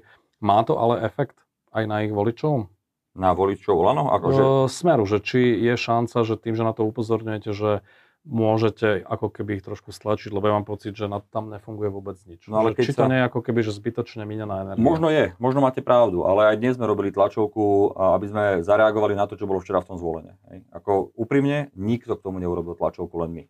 [0.43, 1.39] Má to ale efekt
[1.71, 2.67] aj na ich voličov?
[3.15, 4.11] Na voličov Olano?
[4.11, 4.67] Akože...
[4.67, 7.87] Smeru, že či je šanca, že tým, že na to upozorňujete, že
[8.27, 12.19] môžete ako keby ich trošku stlačiť, lebo ja mám pocit, že na, tam nefunguje vôbec
[12.27, 12.51] nič.
[12.51, 13.07] No, ale keď či sa...
[13.07, 14.83] to nie je ako keby, že zbytočne míňaná energia?
[14.83, 19.31] Možno je, možno máte pravdu, ale aj dnes sme robili tlačovku, aby sme zareagovali na
[19.31, 20.35] to, čo bolo včera v tom zvolenie.
[20.51, 20.67] Hej.
[20.75, 23.45] Ako úprimne, nikto k tomu neurobil tlačovku, len my.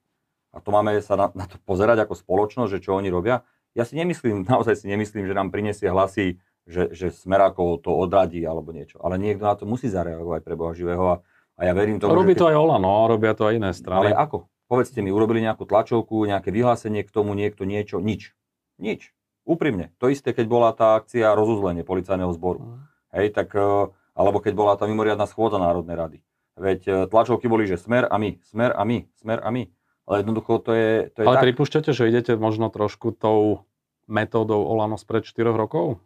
[0.53, 3.49] A to máme sa na, na to pozerať ako spoločnosť, že čo oni robia.
[3.73, 6.37] Ja si nemyslím, naozaj si nemyslím, že nám prinesie hlasy,
[6.69, 9.01] že, že smerákov to odradí alebo niečo.
[9.01, 11.17] Ale niekto na to musí zareagovať pre Boha živého a,
[11.57, 12.41] a ja verím tomu, Robí keď...
[12.43, 14.13] to aj Olano, robia to aj iné strany.
[14.13, 14.51] Ale ako?
[14.67, 18.35] Povedzte mi, urobili nejakú tlačovku, nejaké vyhlásenie k tomu, niekto niečo, nič.
[18.83, 19.15] Nič.
[19.47, 19.95] Úprimne.
[20.03, 22.59] To isté, keď bola tá akcia rozuzlenie policajného zboru.
[22.67, 22.79] Mm.
[23.15, 23.63] Hej, tak, e,
[24.19, 26.19] alebo keď bola tá mimoriadná schôdza Národnej rady.
[26.59, 29.71] Veď e, tlačovky boli, že smer a my, smer a my, smer a my.
[30.11, 31.47] Ale jednoducho to je, to je Ale tak.
[31.51, 33.67] pripúšťate, že idete možno trošku tou
[34.11, 36.03] metódou Olano spred 4 rokov?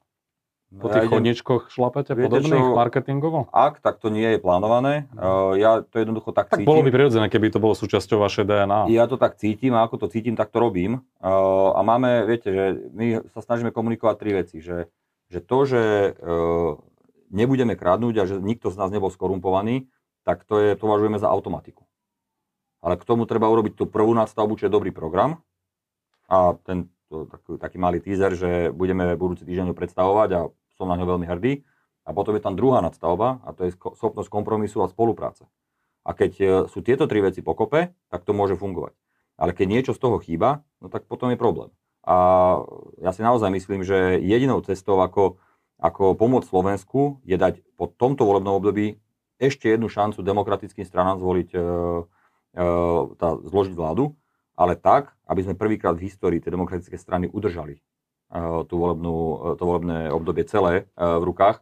[0.70, 3.50] Po tých ja chodničkoch šlapete podobných čo, marketingovo?
[3.50, 5.10] Ak, tak to nie je plánované.
[5.18, 6.70] Uh, ja to jednoducho tak, tak cítim.
[6.70, 8.80] bolo by prirodzené, keby to bolo súčasťou vašej DNA.
[8.94, 11.02] Ja to tak cítim a ako to cítim, tak to robím.
[11.18, 14.62] Uh, a máme, viete, že my sa snažíme komunikovať tri veci.
[14.62, 14.86] Že,
[15.26, 15.82] že to, že
[16.22, 16.78] uh,
[17.34, 19.90] nebudeme kradnúť a že nikto z nás nebol skorumpovaný,
[20.22, 21.82] tak to je, považujeme za automatiku.
[22.78, 25.42] Ale k tomu treba urobiť tú prvú nadstavbu, čo je dobrý program.
[26.30, 30.40] A ten, to, taký, taký malý teaser, že budeme budúci týždeň predstavovať a
[30.80, 31.60] som na ňo veľmi hrdý.
[32.08, 35.44] A potom je tam druhá nadstavba a to je schopnosť kompromisu a spolupráce.
[36.00, 38.96] A keď e, sú tieto tri veci pokope, tak to môže fungovať.
[39.36, 41.68] Ale keď niečo z toho chýba, no tak potom je problém.
[42.00, 42.56] A
[43.04, 45.36] ja si naozaj myslím, že jedinou cestou, ako,
[45.76, 48.96] ako pomôcť Slovensku, je dať po tomto volebnom období
[49.36, 51.64] ešte jednu šancu demokratickým stranám zvoliť, e, e,
[53.20, 54.16] tá, zložiť vládu,
[54.56, 57.84] ale tak, aby sme prvýkrát v histórii tie demokratické strany udržali
[58.30, 61.58] tú volebnú, eh, to volebné obdobie celé eh, v rukách,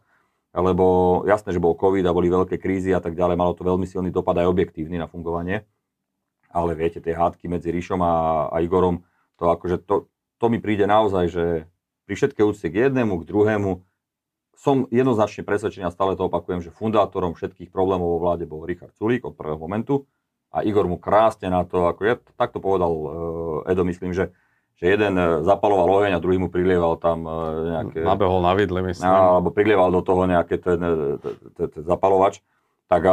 [0.53, 0.85] lebo
[1.25, 4.09] jasné, že bol COVID a boli veľké krízy a tak ďalej, malo to veľmi silný
[4.13, 5.65] dopad aj objektívny na fungovanie,
[6.49, 9.05] ale viete, tie hádky medzi Ríšom a, a Igorom,
[9.37, 11.45] to akože to, to mi príde naozaj, že
[12.09, 13.85] pri všetkej úcte k jednému, k druhému,
[14.59, 18.91] som jednoznačne presvedčený a stále to opakujem, že fundátorom všetkých problémov vo vláde bol Richard
[18.99, 20.03] Sulík od prvého momentu
[20.51, 22.91] a Igor mu krásne na to, ako ja takto povedal
[23.69, 24.35] Edo, myslím, že,
[24.79, 27.35] že jeden uh, zapaloval oheň a druhý mu prilieval tam uh,
[27.67, 27.99] nejaké...
[28.01, 29.05] Nabehol na vidle, myslím.
[29.05, 30.79] Alebo prilieval do toho nejaké ten,
[31.19, 32.39] ten, ten, zapalovač
[32.89, 33.05] tak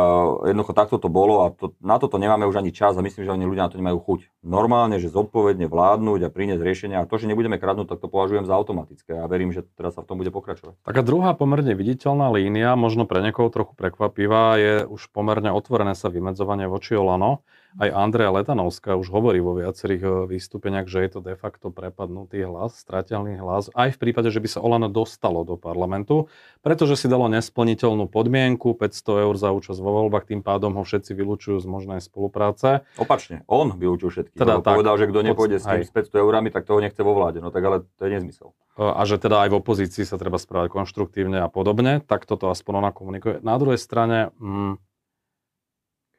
[0.48, 3.34] jednoducho takto to bolo a to, na toto nemáme už ani čas a myslím, že
[3.36, 4.20] ani ľudia na to nemajú chuť.
[4.40, 8.48] Normálne, že zodpovedne vládnuť a priniesť riešenia a to, že nebudeme kradnúť, tak to považujem
[8.48, 10.80] za automatické a verím, že teraz sa v tom bude pokračovať.
[10.80, 16.08] Taká druhá pomerne viditeľná línia, možno pre niekoho trochu prekvapivá, je už pomerne otvorené sa
[16.08, 17.44] vymedzovanie voči Olano.
[17.76, 22.48] Aj Andrea Letanovská už hovorí vo viacerých e, výstupeniach, že je to de facto prepadnutý
[22.48, 26.32] hlas, strateľný hlas, aj v prípade, že by sa Olano dostalo do parlamentu,
[26.64, 31.12] pretože si dalo nesplniteľnú podmienku 500 eur za účasť vo voľbách, tým pádom ho všetci
[31.12, 32.88] vylúčujú z možnej spolupráce.
[32.96, 34.40] Opačne, on vylúčil všetkých.
[34.40, 37.12] Teda tak, povedal, že kto nepôjde s tým s 500 eurami, tak toho nechce vo
[37.12, 37.44] vláde.
[37.44, 38.56] No tak ale to je nezmysel.
[38.80, 42.48] E, a že teda aj v opozícii sa treba správať konštruktívne a podobne, tak toto
[42.48, 43.44] aspoň ona komunikuje.
[43.44, 44.80] Na druhej strane, mm,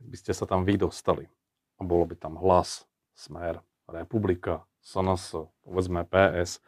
[0.06, 1.26] by ste sa tam vy dostali,
[1.78, 6.60] a bolo by tam hlas, smer, republika, SNS, povedzme PS,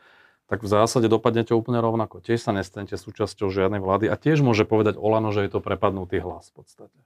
[0.50, 2.26] tak v zásade dopadnete úplne rovnako.
[2.26, 6.18] Tiež sa nestanete súčasťou žiadnej vlády a tiež môže povedať Olano, že je to prepadnutý
[6.26, 7.00] hlas v podstate.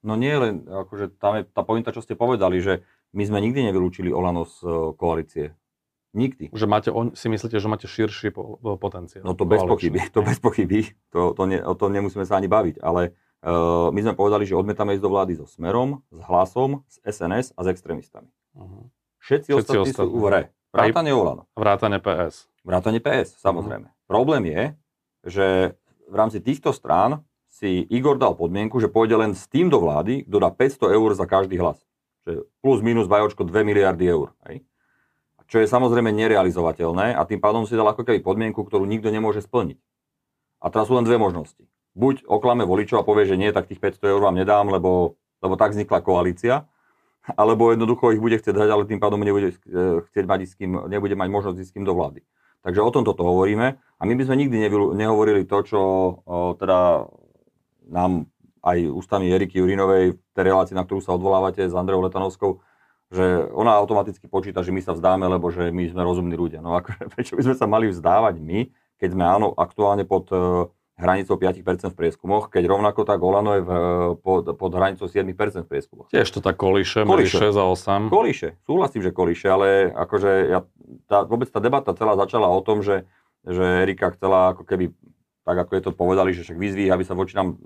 [0.00, 3.68] No nie len, akože tam je tá pointa, čo ste povedali, že my sme nikdy
[3.68, 5.46] nevylúčili Olano z e, koalície.
[6.14, 6.54] Nikdy.
[6.54, 8.34] Že máte, si myslíte, že máte širší
[8.78, 9.22] potenciál?
[9.22, 12.50] No to bez pochyby, to bez pochyby, to, to ne, o tom nemusíme sa ani
[12.50, 13.14] baviť, ale
[13.90, 17.60] my sme povedali, že odmietame ísť do vlády so Smerom, s Hlasom, s SNS a
[17.64, 18.28] s extrémistami.
[18.52, 18.92] Uh-huh.
[19.24, 20.42] Všetci, Všetci ostatní, sú v hre.
[20.70, 21.48] Vrátane Olano.
[21.56, 22.52] Vrátane PS.
[22.60, 23.88] Vrátane PS, samozrejme.
[23.88, 24.08] Uh-huh.
[24.08, 24.62] Problém je,
[25.24, 25.46] že
[26.04, 30.28] v rámci týchto strán si Igor dal podmienku, že pôjde len s tým do vlády,
[30.28, 31.80] kto dá 500 eur za každý hlas.
[32.28, 34.36] Že plus minus bajočko 2 miliardy eur.
[34.48, 34.68] Hej?
[35.48, 39.42] Čo je samozrejme nerealizovateľné a tým pádom si dal ako keby podmienku, ktorú nikto nemôže
[39.42, 39.80] splniť.
[40.60, 43.82] A teraz sú len dve možnosti buď oklame voličov a povie, že nie, tak tých
[43.82, 46.66] 500 eur vám nedám, lebo, lebo tak vznikla koalícia,
[47.36, 50.88] alebo jednoducho ich bude chcieť dať, ale tým pádom nebude, eh, chcieť mať s kým,
[50.88, 52.22] nebude mať možnosť ísť s kým do vlády.
[52.60, 57.08] Takže o tomto to hovoríme a my by sme nikdy nehovorili to, čo o, teda
[57.88, 58.28] nám
[58.60, 62.60] aj ústami Eriky Jurinovej v tej relácii, na ktorú sa odvolávate s Andreou Letanovskou,
[63.08, 66.60] že ona automaticky počíta, že my sa vzdáme, lebo že my sme rozumní ľudia.
[66.60, 68.68] No akože, prečo by sme sa mali vzdávať my,
[69.00, 70.68] keď sme áno aktuálne pod eh,
[71.00, 73.72] hranicou 5% v prieskumoch, keď rovnako tak Olano je v,
[74.20, 75.32] pod, pod hranicou 7%
[75.64, 76.06] v prieskumoch.
[76.12, 77.50] Tiež to tak kolíše, kolíše.
[77.50, 78.12] 6 a 8.
[78.12, 80.60] Kolíše, súhlasím, že kolíše, ale akože ja,
[81.08, 83.08] tá, vôbec tá debata celá začala o tom, že,
[83.48, 84.92] že Erika chcela ako keby,
[85.48, 87.56] tak ako je to povedali, že však vyzví, aby sa voči nám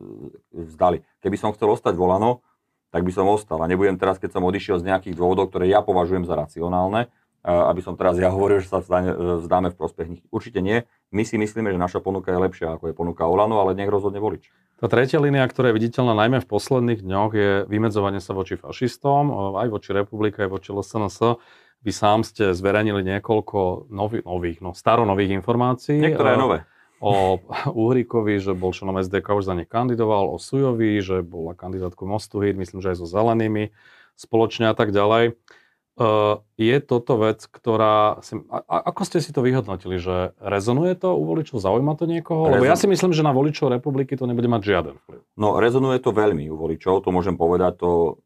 [0.54, 1.02] vzdali.
[1.18, 2.46] Keby som chcel ostať volano,
[2.94, 3.58] tak by som ostal.
[3.58, 7.10] A nebudem teraz, keď som odišiel z nejakých dôvodov, ktoré ja považujem za racionálne,
[7.44, 10.22] aby som teraz ja hovoril, že sa vzdáme v prospech nich.
[10.32, 10.88] Určite nie.
[11.12, 14.16] My si myslíme, že naša ponuka je lepšia ako je ponuka Olano, ale nech rozhodne
[14.16, 14.48] volič.
[14.80, 19.54] Tá tretia línia, ktorá je viditeľná najmä v posledných dňoch, je vymedzovanie sa voči fašistom,
[19.60, 21.38] aj voči republike, aj voči LSNS.
[21.84, 26.00] Vy sám ste zverejnili niekoľko nových, nových no staronových informácií.
[26.00, 26.64] Niektoré nové.
[26.98, 27.44] O
[27.84, 32.40] Uhrikovi, že bol členom SDK, už za ne kandidoval, o Sujovi, že bola kandidátku Mostu
[32.40, 33.70] Hit, myslím, že aj so zelenými
[34.16, 35.36] spoločne a tak ďalej.
[36.58, 38.18] Je toto vec, ktorá...
[38.26, 42.50] Si, a, ako ste si to vyhodnotili, že rezonuje to u voličov, zaujíma to niekoho?
[42.50, 42.58] Rezon...
[42.58, 45.20] Lebo ja si myslím, že na voličov republiky to nebude mať žiaden vplyv.
[45.38, 48.18] No, rezonuje to veľmi u voličov, to môžem povedať, to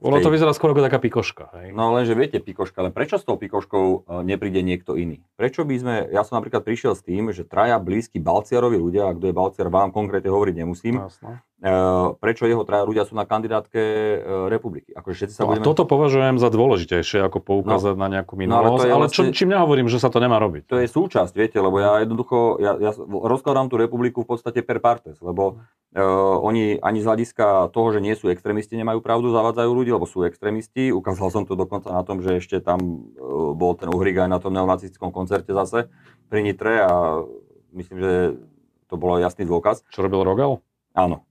[0.00, 0.24] ono tej...
[0.24, 1.52] to vyzerá skôr ako taká pikoška.
[1.60, 1.76] Hej?
[1.76, 5.20] No lenže viete, pikoška, ale prečo s tou pikoškou e, nepríde niekto iný?
[5.36, 9.16] Prečo by sme, ja som napríklad prišiel s tým, že traja blízki Balciarovi ľudia, a
[9.16, 11.44] kto je Balciar, vám konkrétne hovoriť nemusím, Jasne.
[11.60, 14.96] Uh, prečo jeho traja ľudia sú na kandidátke uh, republiky.
[14.96, 15.60] Akože všetci sa no budeme...
[15.60, 19.04] a toto považujem za dôležitejšie, ako poukázať no, na nejakú minulosť, no, ale, je ale
[19.04, 19.28] vlastne...
[19.28, 20.72] čo, čím nehovorím, že sa to nemá robiť.
[20.72, 24.80] To je súčasť, viete, lebo ja jednoducho, ja, ja rozkladám tú republiku v podstate per
[24.80, 29.68] partes, lebo uh, oni ani z hľadiska toho, že nie sú extrémisti, nemajú pravdu, zavádzajú
[29.68, 30.88] ľudí, lebo sú extrémisti.
[30.96, 32.80] Ukázal som to dokonca na tom, že ešte tam
[33.20, 35.92] uh, bol ten Uhrik aj na tom neonacistickom koncerte zase
[36.32, 37.20] pri Nitre a
[37.76, 38.12] myslím, že
[38.88, 39.84] to bolo jasný dôkaz.
[39.92, 40.64] Čo robil Rogal?
[40.96, 41.28] Áno.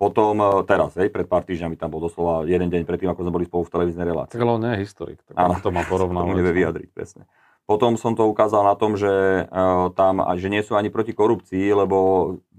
[0.00, 3.36] Potom e, teraz, hej, pred pár týždňami tam bol doslova jeden deň predtým, ako sme
[3.36, 4.32] boli spolu v televíznej relácii.
[4.32, 6.32] Tak ale on nie je historik, tak Áno, to má porovnávať.
[6.32, 7.28] To nevie vyjadriť, presne.
[7.68, 11.70] Potom som to ukázal na tom, že uh, tam, že nie sú ani proti korupcii,
[11.70, 11.96] lebo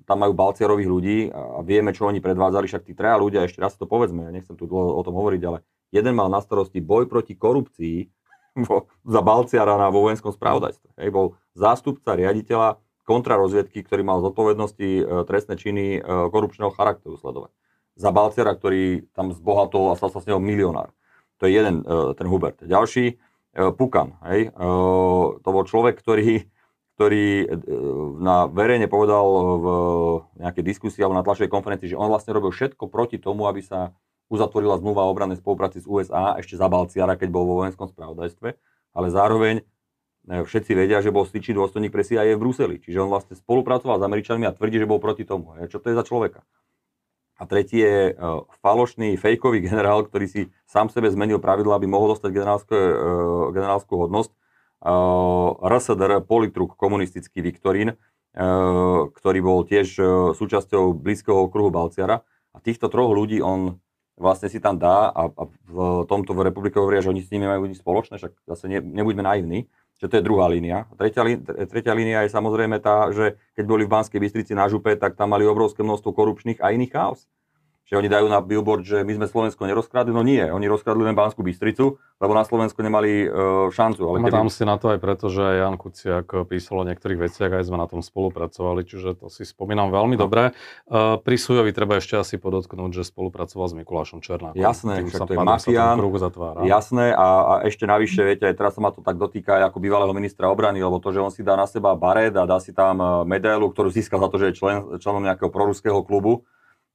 [0.05, 3.73] tam majú balciarových ľudí a vieme, čo oni predvádzali, však tí traja ľudia, ešte raz
[3.73, 7.09] to povedzme, ja nechcem tu dlho o tom hovoriť, ale jeden mal na starosti boj
[7.09, 8.07] proti korupcii
[8.69, 10.93] vo, za balciara na vojenskom spravodajstve.
[11.01, 11.25] Hej, bol
[11.57, 17.51] zástupca riaditeľa kontrarozviedky, ktorý mal zodpovednosti e, trestné činy e, korupčného charakteru sledovať.
[17.97, 20.93] Za Balciera, ktorý tam zbohatol a stal sa s neho milionár.
[21.41, 22.61] To je jeden, e, ten Hubert.
[22.61, 23.17] Ďalší,
[23.51, 24.15] Pukan.
[24.31, 24.55] Hej.
[24.55, 26.47] To bol človek, ktorý,
[26.95, 27.51] ktorý
[28.23, 29.27] na verejne povedal
[29.59, 29.67] v
[30.39, 33.91] nejakej diskusii alebo na tlačovej konferencii, že on vlastne robil všetko proti tomu, aby sa
[34.31, 38.55] uzatvorila zmluva o obrannej spolupráci s USA ešte za Balciara, keď bol vo vojenskom spravodajstve,
[38.95, 39.67] ale zároveň
[40.31, 42.79] všetci vedia, že bol styčný dôstojník pre CIA v Bruseli.
[42.79, 45.51] Čiže on vlastne spolupracoval s Američanmi a tvrdí, že bol proti tomu.
[45.67, 46.47] Čo to je za človeka?
[47.35, 52.15] A tretí je uh, falošný, fejkový generál, ktorý si sám sebe zmenil pravidla, aby mohol
[52.15, 52.31] dostať
[53.51, 54.31] generálskú hodnosť.
[55.61, 58.01] RSDR, politruk, komunistický Viktorín,
[59.13, 59.93] ktorý bol tiež
[60.33, 62.25] súčasťou blízkeho okruhu Balciara.
[62.51, 63.77] A týchto troch ľudí on
[64.17, 67.65] vlastne si tam dá a, a v tomto republike hovoria, že oni s nimi majú
[67.65, 69.65] nič spoločné, však zase ne, nebuďme naivní,
[70.01, 70.89] že to je druhá línia.
[70.97, 71.21] Tretia,
[71.69, 75.37] tretia línia je samozrejme tá, že keď boli v Banskej Bystrici na župe, tak tam
[75.37, 77.29] mali obrovské množstvo korupčných a iných chaos
[77.91, 80.15] že oni dajú na billboard, že my sme Slovensko nerozkradli.
[80.15, 83.99] No nie, oni rozkradli len Banskú Bystricu, lebo na Slovensku nemali uh, šancu.
[84.07, 84.31] Ale keby...
[84.31, 87.75] tam si na to aj preto, že Jan Kuciak písal o niektorých veciach, aj sme
[87.75, 90.23] na tom spolupracovali, čiže to si spomínam veľmi no.
[90.23, 90.55] dobre.
[90.87, 94.55] Uh, pri Sujovi treba ešte asi podotknúť, že spolupracoval s Mikulášom Černákom.
[94.55, 95.99] Jasné, však to je mafián.
[96.63, 100.15] Jasné a, a ešte navyše, viete, aj teraz sa ma to tak dotýka ako bývalého
[100.15, 103.03] ministra obrany, lebo to, že on si dá na seba baret a dá si tam
[103.03, 106.47] e, medailu, ktorú získal za to, že je člen, členom nejakého proruského klubu,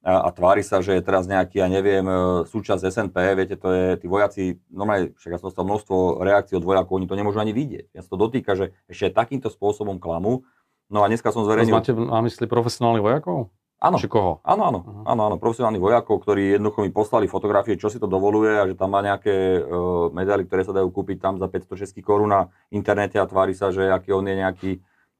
[0.05, 2.15] a, tvári sa, že je teraz nejaký, ja neviem, e,
[2.47, 6.65] súčasť SNP, viete, to je, tí vojaci, normálne, však ja som dostal množstvo reakcií od
[6.65, 7.91] vojakov, oni to nemôžu ani vidieť.
[7.91, 10.47] Ja sa to dotýka, že ešte takýmto spôsobom klamu.
[10.87, 11.75] No a dneska som zverejnil...
[11.75, 13.51] máte na mysli profesionálnych vojakov?
[13.77, 14.01] Áno.
[14.01, 14.41] Či koho?
[14.41, 15.05] Áno, áno, uh-huh.
[15.05, 18.73] áno, áno, profesionálnych vojakov, ktorí jednoducho mi poslali fotografie, čo si to dovoluje a že
[18.73, 23.21] tam má nejaké uh, medaily, ktoré sa dajú kúpiť tam za 506 korún na internete
[23.21, 24.71] a tvári sa, že aký on je nejaký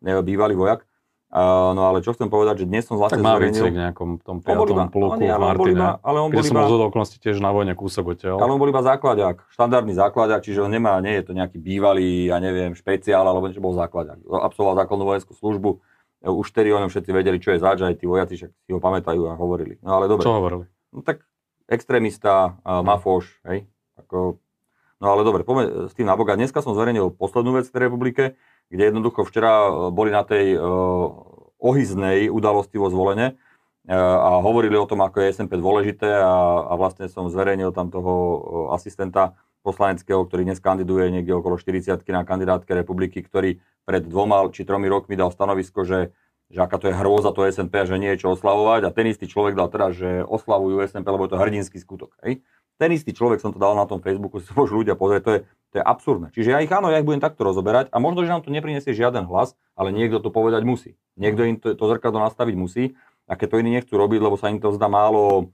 [0.02, 0.87] neviem, bývalý vojak.
[1.28, 3.60] Uh, no ale čo chcem povedať, že dnes som vlastne tak zverejnil...
[3.68, 7.44] Tak nejakom tom piatom pluku v Martine, ale on bol iba, som bol okolnosti tiež
[7.44, 8.40] na vojne kúsok odtiaľ.
[8.40, 12.32] Ale on bol iba základiak, štandardný základiak, čiže on nemá, nie je to nejaký bývalý,
[12.32, 14.24] ja neviem, špeciál, alebo niečo bol základiak.
[14.24, 15.70] Absolvoval základnú vojenskú službu,
[16.24, 18.72] e, už vtedy o ňom všetci vedeli, čo je zač, aj tí vojaci však si
[18.72, 19.76] ho pamätajú a hovorili.
[19.84, 20.24] No ale dobre.
[20.24, 20.64] Čo hovorili?
[20.96, 21.28] No tak
[21.68, 23.68] extrémista, uh, mafóš, hej,
[24.00, 24.40] ako...
[24.98, 26.34] No ale dobre, poďme s tým na boga.
[26.34, 28.24] Dneska som zverejnil poslednú vec v tej republike,
[28.68, 30.64] kde jednoducho včera e, boli na tej uh,
[31.58, 36.74] ohyznej udalosti vo zvolenie uh, a hovorili o tom, ako je SMP dôležité a, a
[36.76, 38.14] vlastne som zverejnil tam toho
[38.76, 44.64] asistenta poslaneckého, ktorý dnes kandiduje niekde okolo 40 na kandidátke republiky, ktorý pred dvoma či
[44.64, 46.16] tromi rokmi dal stanovisko, že,
[46.48, 49.12] že aká to je hrôza to SMP a že nie je čo oslavovať a ten
[49.12, 52.16] istý človek dal teraz, že oslavujú SMP, lebo je to hrdinský skutok.
[52.24, 52.40] Hej?
[52.78, 55.32] Ten istý človek som to dal na tom Facebooku, si to môžu ľudia pozrieť, to
[55.34, 55.40] je,
[55.74, 56.28] to je absurdné.
[56.34, 58.94] Čiže ja ich áno, ja ich budem takto rozoberať a možno, že nám to nepriniesie
[58.94, 60.96] žiaden hlas, ale niekto to povedať musí.
[61.18, 64.54] Niekto im to, to zrkadlo nastaviť musí a keď to iní nechcú robiť, lebo sa
[64.54, 65.52] im to zdá málo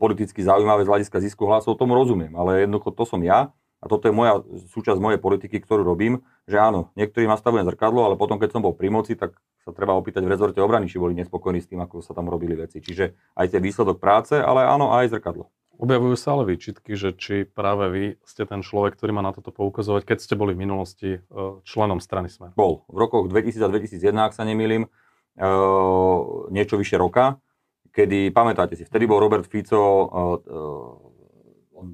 [0.00, 4.10] politicky zaujímavé z hľadiska zisku hlasov, tomu rozumiem, ale jednoducho to som ja a toto
[4.10, 4.42] je moja
[4.74, 8.74] súčasť mojej politiky, ktorú robím, že áno, niektorým nastavujem zrkadlo, ale potom, keď som bol
[8.74, 12.02] pri moci, tak sa treba opýtať v rezorte obrany, či boli nespokojní s tým, ako
[12.02, 12.82] sa tam robili veci.
[12.82, 15.52] Čiže aj tie výsledok práce, ale áno, aj zrkadlo.
[15.78, 19.54] Objavujú sa ale výčitky, že či práve vy ste ten človek, ktorý má na toto
[19.54, 21.20] poukazovať, keď ste boli v minulosti e,
[21.62, 22.50] členom strany Smer.
[22.58, 22.82] Bol.
[22.90, 24.90] V rokoch 2000 a 2001, ak sa nemýlim,
[25.38, 25.48] e,
[26.50, 27.38] niečo vyše roka,
[27.94, 30.06] kedy, pamätáte si, vtedy bol Robert Fico e,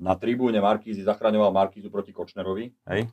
[0.00, 2.72] na tribúne Markízy zachraňoval Markízu proti Kočnerovi.
[2.88, 3.12] Hej?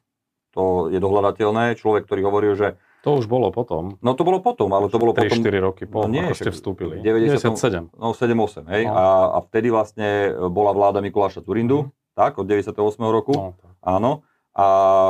[0.56, 1.76] To je dohľadateľné.
[1.76, 3.98] Človek, ktorý hovoril, že to už bolo potom.
[4.06, 5.42] No to bolo potom, ale to bolo 3, potom...
[5.42, 7.02] 4 roky po, no, nie, ako ste vstúpili.
[7.02, 7.98] 97.
[7.98, 8.84] No 7-8, hej.
[8.86, 8.94] No.
[8.94, 12.14] A, a vtedy vlastne bola vláda Mikuláša Turindu, mm.
[12.14, 12.78] tak, od 98.
[13.10, 13.34] roku.
[13.34, 13.74] No, tak.
[13.82, 14.22] Áno.
[14.54, 14.68] A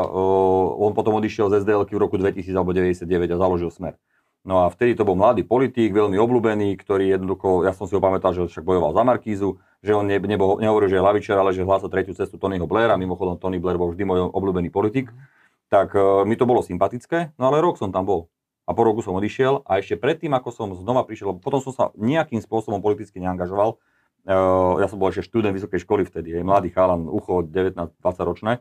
[0.08, 4.00] uh, on potom odišiel z SDL v roku 2000 alebo 99 a založil Smer.
[4.42, 8.02] No a vtedy to bol mladý politík, veľmi obľúbený, ktorý jednoducho, ja som si ho
[8.02, 11.54] pamätal, že však bojoval za Markízu, že on ne, nebo, nehovoril, že je lavičar, ale
[11.54, 15.12] že hlása tretiu cestu Tonyho Blaira, mimochodom Tony Blair bol vždy môj obľúbený politik.
[15.14, 15.41] Mm
[15.72, 18.28] tak uh, mi to bolo sympatické, no ale rok som tam bol.
[18.68, 21.72] A po roku som odišiel a ešte predtým, ako som znova prišiel, lebo potom som
[21.72, 26.44] sa nejakým spôsobom politicky neangažoval, uh, ja som bol ešte študent vysokej školy vtedy, je
[26.44, 28.60] mladý chalan, ucho 19-20 ročné,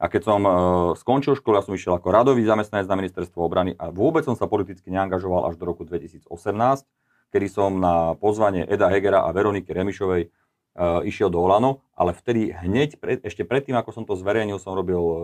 [0.00, 0.52] a keď som uh,
[0.96, 4.48] skončil školu, ja som išiel ako radový zamestnanec na ministerstvo obrany a vôbec som sa
[4.48, 6.28] politicky neangažoval až do roku 2018,
[7.32, 10.32] kedy som na pozvanie Eda Hegera a Veroniky Remišovej
[10.78, 15.02] išiel do Olano, ale vtedy hneď, pred, ešte predtým, ako som to zverejnil, som robil
[15.02, 15.16] uh,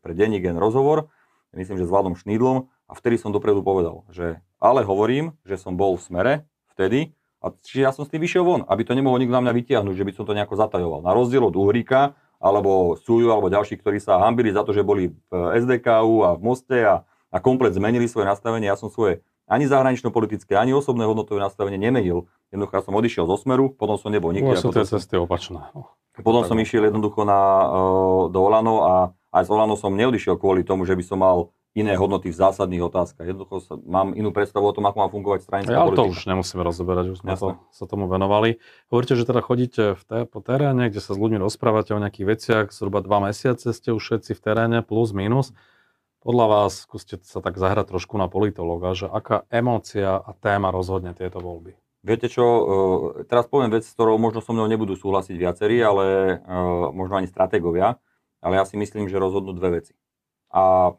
[0.00, 1.12] pre denní gen rozhovor,
[1.54, 5.76] myslím, že s Vladom Šnídlom, a vtedy som dopredu povedal, že ale hovorím, že som
[5.76, 6.32] bol v smere
[6.76, 9.52] vtedy, a čiže ja som s tým vyšiel von, aby to nemohol nikto na mňa
[9.52, 11.04] vytiahnuť, že by som to nejako zatajoval.
[11.04, 15.12] Na rozdiel od Uhríka, alebo Súju, alebo ďalších, ktorí sa hambili za to, že boli
[15.28, 18.68] v SDKU a v Moste a, a komplet zmenili svoje nastavenie.
[18.68, 22.28] Ja som svoje ani zahranično-politické, ani osobné hodnotové nastavenie nemenil.
[22.54, 24.54] Jednoducho som odišiel zo Smeru, potom som nebol nikde.
[24.54, 25.74] sú tie cesty opačné.
[26.22, 28.92] Potom som išiel jednoducho na, uh, do Olano a
[29.34, 32.86] aj z Olano som neodišiel kvôli tomu, že by som mal iné hodnoty v zásadných
[32.86, 33.26] otázkach.
[33.26, 36.06] Jednoducho sa, mám inú predstavu o tom, ako má fungovať stranická ja, politika.
[36.06, 38.62] to už nemusíme rozoberať, už sme to, sa tomu venovali.
[38.94, 42.26] Hovoríte, že teda chodíte v té, po teréne, kde sa s ľuďmi rozprávate o nejakých
[42.30, 45.50] veciach, zhruba dva mesiace ste už všetci v teréne, plus, minus.
[46.22, 51.10] Podľa vás, skúste sa tak zahrať trošku na politologa, že aká emócia a téma rozhodne
[51.10, 51.74] tieto voľby?
[52.04, 52.62] Viete čo, e,
[53.24, 56.56] teraz poviem vec, s ktorou možno so mnou nebudú súhlasiť viacerí, ale e,
[56.92, 57.96] možno ani stratégovia,
[58.44, 59.96] ale ja si myslím, že rozhodnú dve veci.
[60.52, 60.92] A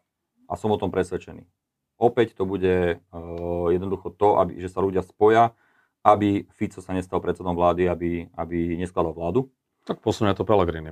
[0.49, 1.45] a som o tom presvedčený.
[1.95, 5.56] Opäť to bude uh, jednoducho to, aby, že sa ľudia spoja,
[6.06, 9.49] aby Fico sa nestal predsedom vlády, aby, aby neskladal vládu.
[9.88, 10.91] Tak posunie to Pellegrini,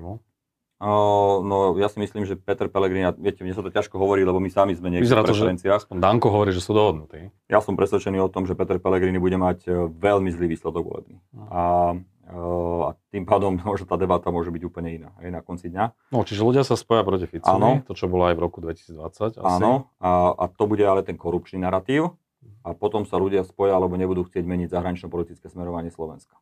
[0.83, 1.39] no?
[1.41, 4.51] No ja si myslím, že Peter Pellegrini, viete, mne sa to ťažko hovorí, lebo my
[4.51, 5.87] sami sme niekde v preferenciách.
[5.87, 7.31] To, že Danko hovorí, že sú dohodnutí.
[7.47, 11.17] Ja som presvedčený o tom, že Peter Pellegrini bude mať e, veľmi zlý výsledok volebný.
[11.31, 11.47] Uh.
[11.47, 11.61] A
[12.33, 16.15] a tým pádom možno tá debata môže byť úplne iná aj na konci dňa.
[16.15, 19.59] No, čiže ľudia sa spoja proti Ficovi, to čo bolo aj v roku 2020 asi.
[19.59, 22.15] Áno, a, a to bude ale ten korupčný narratív
[22.63, 26.39] a potom sa ľudia spoja, alebo nebudú chcieť meniť zahranično-politické smerovanie Slovenska.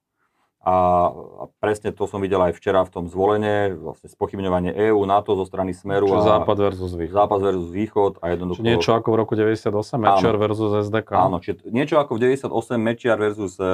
[0.61, 5.33] A, a presne to som videl aj včera v tom zvolenie, vlastne spochybňovanie EÚ, NATO
[5.33, 6.05] zo strany Smeru.
[6.05, 7.17] Čiže a západ versus východ.
[7.17, 8.61] Západ versus východ a jednoducho...
[8.61, 11.09] Čiže niečo ako v roku 98, Mečiar versus SDK.
[11.17, 13.65] Áno, čiže niečo ako v 98, Mečiar versus uh,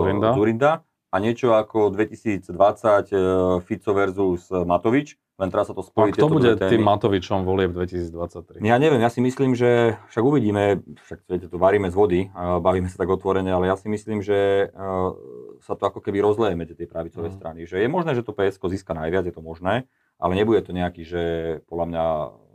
[0.00, 0.32] Zurinda.
[0.32, 0.72] Zurinda
[1.14, 3.18] a niečo ako 2020 e,
[3.62, 6.10] Fico versus Matovič, len teraz sa to spojí.
[6.10, 8.58] A kto bude tým Matovičom volieb 2023?
[8.62, 12.90] Ja neviem, ja si myslím, že však uvidíme, však viete, tu varíme z vody, bavíme
[12.90, 14.86] sa tak otvorene, ale ja si myslím, že e,
[15.62, 17.34] sa to ako keby rozleje medzi tie pravicové mm.
[17.38, 17.58] strany.
[17.62, 19.86] Že je možné, že to PSK získa najviac, je to možné,
[20.18, 21.22] ale nebude to nejaký, že
[21.70, 22.04] podľa mňa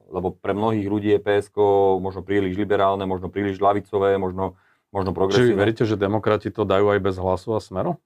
[0.10, 1.58] lebo pre mnohých ľudí je PSK
[2.02, 4.58] možno príliš liberálne, možno príliš lavicové, možno,
[4.90, 5.54] možno progresívne.
[5.54, 8.02] Čiže veríte, že demokrati to dajú aj bez hlasu a smeru?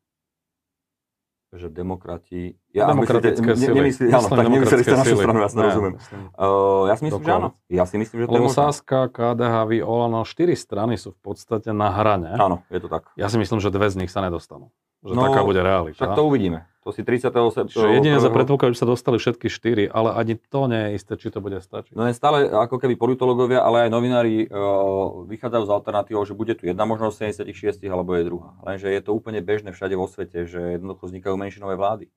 [1.54, 2.58] Že demokrati...
[2.74, 3.78] Ja, demokratické myslíte, sily.
[3.78, 5.94] Nemyslí, áno, tak nemysleli ste našu stranu, ja si rozumiem.
[6.34, 7.50] Uh, ja si myslím, že áno.
[7.70, 11.20] Ja si myslím, že to Lebo je Saska, KDH, vy, Olano, štyri strany sú v
[11.22, 12.34] podstate na hrane.
[12.34, 13.14] Áno, je to tak.
[13.14, 14.74] Ja si myslím, že dve z nich sa nedostanú.
[15.04, 16.00] Že no, taká bude realita.
[16.00, 16.64] Tak to uvidíme.
[16.84, 17.32] To si 30.
[17.32, 17.96] septembra...
[17.96, 21.32] Jedine za predpoklad, že sa dostali všetky štyri, ale ani to nie je isté, či
[21.32, 21.96] to bude stačiť.
[21.96, 26.60] No je stále ako keby politológovia, ale aj novinári uh, vychádzajú z alternatívou, že bude
[26.60, 28.60] tu jedna možnosť 76 alebo je druhá.
[28.68, 32.12] Lenže je to úplne bežné všade vo svete, že jednoducho vznikajú menšinové vlády.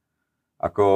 [0.58, 0.86] Ako,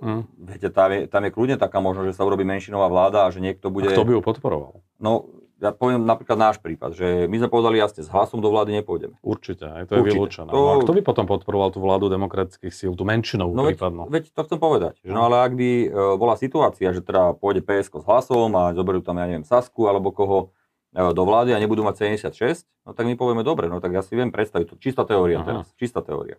[0.00, 0.22] hmm.
[0.48, 3.44] viete, tam je, tam je kľudne taká možnosť, že sa urobí menšinová vláda a že
[3.44, 3.90] niekto bude...
[3.90, 4.80] A kto by ju podporoval?
[5.02, 5.28] No,
[5.58, 9.18] ja poviem napríklad náš prípad, že my sme povedali jasne, s hlasom do vlády nepôjdeme.
[9.26, 10.50] Určite, aj to je vylúčené.
[10.50, 10.54] To...
[10.54, 14.06] No a kto by potom podporoval tú vládu demokratických síl, tú menšinovú no prípadnú?
[14.06, 14.94] Veď, veď to chcem povedať.
[15.02, 18.70] Že no ale ak by e, bola situácia, že teda pôjde PSK s hlasom a
[18.70, 20.54] zoberú tam, ja neviem, Sasku alebo koho
[20.94, 24.02] e, do vlády a nebudú mať 76, no tak my povieme, dobre, no tak ja
[24.06, 25.46] si viem predstaviť, to čistá teória Aha.
[25.46, 26.38] teraz, čistá teória.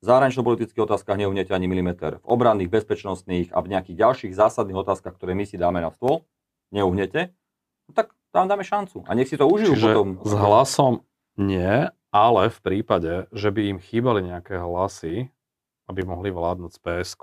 [0.00, 2.20] V zahranično-politických otázkach neuhnete ani milimeter.
[2.20, 6.28] V obranných, bezpečnostných a v nejakých ďalších zásadných otázkach, ktoré my si dáme na stôl,
[6.68, 7.32] neuhnete
[7.86, 9.06] no tak tam dáme šancu.
[9.08, 10.10] A nech si to užijú Čiže potom.
[10.20, 10.92] s hlasom
[11.36, 15.32] nie, ale v prípade, že by im chýbali nejaké hlasy,
[15.86, 17.22] aby mohli vládnuť s psk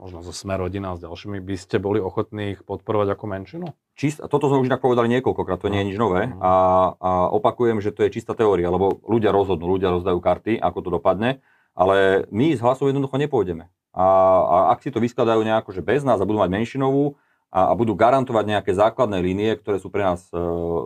[0.00, 3.66] možno zo Smer rodina a s ďalšími, by ste boli ochotní ich podporovať ako menšinu?
[4.00, 6.24] Čist, toto sme už inak povedali niekoľkokrát, to nie je nič nové.
[6.24, 6.40] Uh-huh.
[6.40, 6.52] A,
[6.96, 10.88] a opakujem, že to je čistá teória, lebo ľudia rozhodnú, ľudia rozdajú karty, ako to
[10.96, 11.44] dopadne,
[11.76, 13.68] ale my s hlasom jednoducho nepôjdeme.
[13.92, 14.06] A,
[14.40, 17.20] a ak si to vyskladajú nejako, že bez nás a budú mať menšinovú,
[17.50, 20.38] a, a budú garantovať nejaké základné línie, ktoré sú pre nás e,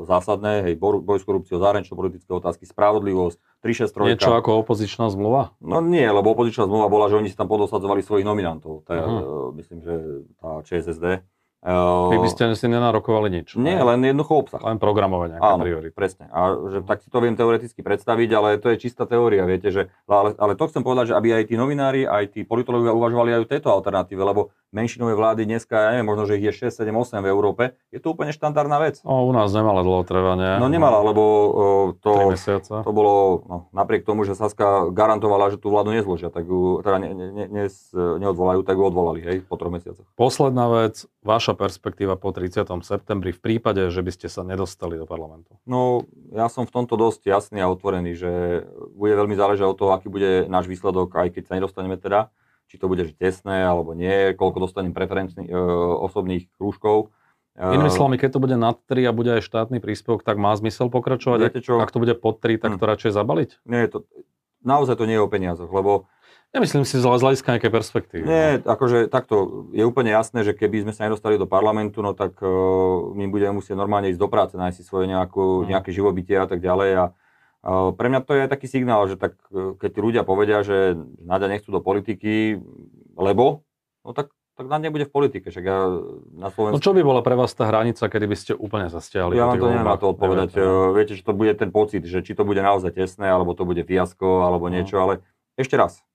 [0.08, 4.16] zásadné, hej, boj s korupciou, zahranično-politické otázky, spravodlivosť, 363.
[4.16, 5.52] Niečo ako opozičná zmluva?
[5.60, 8.84] No nie, lebo opozičná zmluva bola, že oni si tam podosadzovali svojich nominantov.
[8.88, 9.52] To je, uh-huh.
[9.60, 9.94] myslím, že
[10.40, 11.24] tá ČSSD
[11.64, 13.56] vy by ste si nenarokovali nič.
[13.56, 13.88] Nie, ne?
[13.88, 14.60] len jednoducho obsah.
[14.60, 15.96] Len programovať nejaké Áno, priority.
[15.96, 16.28] presne.
[16.28, 19.88] A že tak si to viem teoreticky predstaviť, ale to je čistá teória, viete, že,
[20.04, 23.40] ale, ale to chcem povedať, že aby aj tí novinári, aj tí politológovia uvažovali aj
[23.40, 26.92] o tejto alternatíve, lebo menšinové vlády dneska, ja neviem, možno, že ich je 6, 7,
[26.92, 29.00] 8 v Európe, je to úplne štandardná vec.
[29.00, 30.60] O, u nás nemala dlho trvanie.
[30.60, 31.48] No nemala, lebo o,
[31.96, 36.84] to, to bolo, no, napriek tomu, že Saska garantovala, že tú vládu nezložia, tak ju,
[36.84, 37.64] teda ne, ne, ne,
[38.20, 40.04] neodvolajú, tak ju odvolali, hej, po troch mesiacoch.
[40.18, 42.66] Posledná vec, vaša perspektíva po 30.
[42.84, 45.56] septembri v prípade, že by ste sa nedostali do parlamentu?
[45.64, 48.30] No, ja som v tomto dosť jasný a otvorený, že
[48.94, 52.34] bude veľmi záležať od toho, aký bude náš výsledok, aj keď sa nedostaneme teda,
[52.68, 55.54] či to bude tesné alebo nie, koľko dostanem preferenčných e,
[56.04, 57.14] osobných krúžkov.
[57.54, 60.50] E, Inými slovami, keď to bude nad 3 a bude aj štátny príspevok, tak má
[60.58, 61.38] zmysel pokračovať?
[61.38, 61.78] Viete čo?
[61.78, 63.50] Ak to bude pod 3, tak to radšej zabaliť?
[63.68, 64.02] Nie, to,
[64.64, 66.08] naozaj to nie je o peniazoch, lebo
[66.54, 68.22] Nemyslím si z hľadiska nejakej perspektívy.
[68.22, 68.70] Nie, no.
[68.78, 73.10] akože takto je úplne jasné, že keby sme sa nedostali do parlamentu, no tak uh,
[73.10, 75.74] my budeme musieť normálne ísť do práce, nájsť si svoje nejakú, mm.
[75.74, 76.90] nejaké živobytie a tak ďalej.
[76.94, 80.94] A uh, pre mňa to je taký signál, že tak, uh, keď ľudia povedia, že
[81.26, 82.62] náďa nechcú do politiky,
[83.18, 83.66] lebo,
[84.06, 85.78] no tak tak na nebude v politike, však ja
[86.38, 86.78] na Slovensku...
[86.78, 89.34] No čo by bola pre vás tá hranica, kedy by ste úplne zastiahli?
[89.34, 90.54] Ja vám to neviem na to odpovedať.
[90.54, 93.66] Neviete, Viete, že to bude ten pocit, že či to bude naozaj tesné, alebo to
[93.66, 94.78] bude fiasko, alebo no.
[94.78, 95.26] niečo, ale
[95.58, 96.06] ešte raz,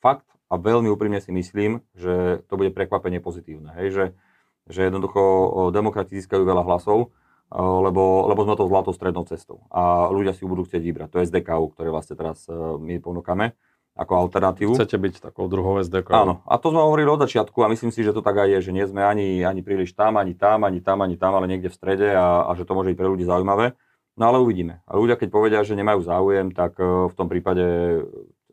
[0.00, 4.04] fakt a veľmi úprimne si myslím, že to bude prekvapenie pozitívne, hej, že,
[4.68, 5.20] že jednoducho
[5.74, 7.14] demokrati získajú veľa hlasov, uh,
[7.54, 11.08] lebo, lebo sme to zlatou strednou cestou a ľudia si ju budú chcieť vybrať.
[11.12, 12.48] To je SDKU, ktoré vlastne teraz
[12.80, 13.54] my ponúkame
[13.94, 14.74] ako alternatívu.
[14.74, 16.10] Chcete byť takou druhou SDK.
[16.10, 18.70] Áno, a to sme hovorili od začiatku a myslím si, že to tak aj je,
[18.70, 21.70] že nie sme ani, ani príliš tam, ani tam, ani tam, ani tam, ale niekde
[21.70, 23.78] v strede a, a že to môže byť pre ľudí zaujímavé.
[24.18, 24.82] No ale uvidíme.
[24.86, 27.62] A ľudia, keď povedia, že nemajú záujem, tak v tom prípade,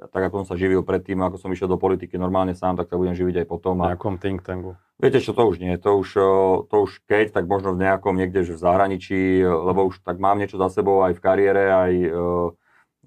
[0.01, 2.97] tak ako som sa živil predtým, ako som išiel do politiky normálne sám, tak sa
[2.97, 3.77] budem živiť aj potom.
[3.85, 3.93] A...
[3.93, 4.73] V nejakom think tanku.
[4.97, 5.77] Viete čo, to už nie.
[5.81, 6.09] To už,
[6.69, 10.61] to už keď, tak možno v nejakom niekde, v zahraničí, lebo už tak mám niečo
[10.61, 11.93] za sebou aj v kariére, aj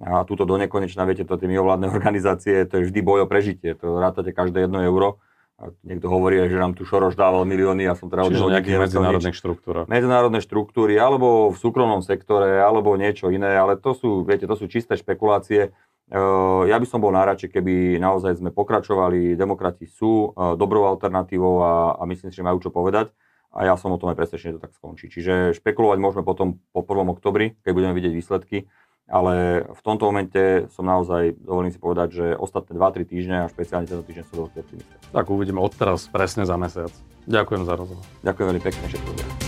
[0.03, 3.78] a túto do nekonečna, viete, to tie mimovládne organizácie, to je vždy boj o prežitie,
[3.78, 5.22] to rátate každé jedno euro.
[5.55, 8.90] A niekto hovorí, že nám tu Šoroš dával milióny, ja som teda Čiže od nejakých
[8.90, 9.86] medzinárodných štruktúrach.
[9.86, 14.66] Medzinárodné štruktúry, alebo v súkromnom sektore, alebo niečo iné, ale to sú, viete, to sú
[14.66, 15.70] čisté špekulácie.
[16.70, 22.02] Ja by som bol náradšej, keby naozaj sme pokračovali, demokrati sú dobrou alternatívou a, a
[22.06, 23.10] myslím si, že majú čo povedať.
[23.54, 25.10] A ja som o tom aj presvedčený, že to tak skončí.
[25.10, 27.06] Čiže špekulovať môžeme potom po 1.
[27.10, 28.70] oktobri, keď budeme vidieť výsledky
[29.08, 33.84] ale v tomto momente som naozaj, dovolím si povedať, že ostatné 2-3 týždne a špeciálne
[33.84, 34.94] tento týždeň som veľký optimista.
[35.12, 36.92] Tak uvidíme odteraz presne za mesiac.
[37.28, 38.04] Ďakujem za rozhovor.
[38.24, 39.43] Ďakujem veľmi pekne, všetko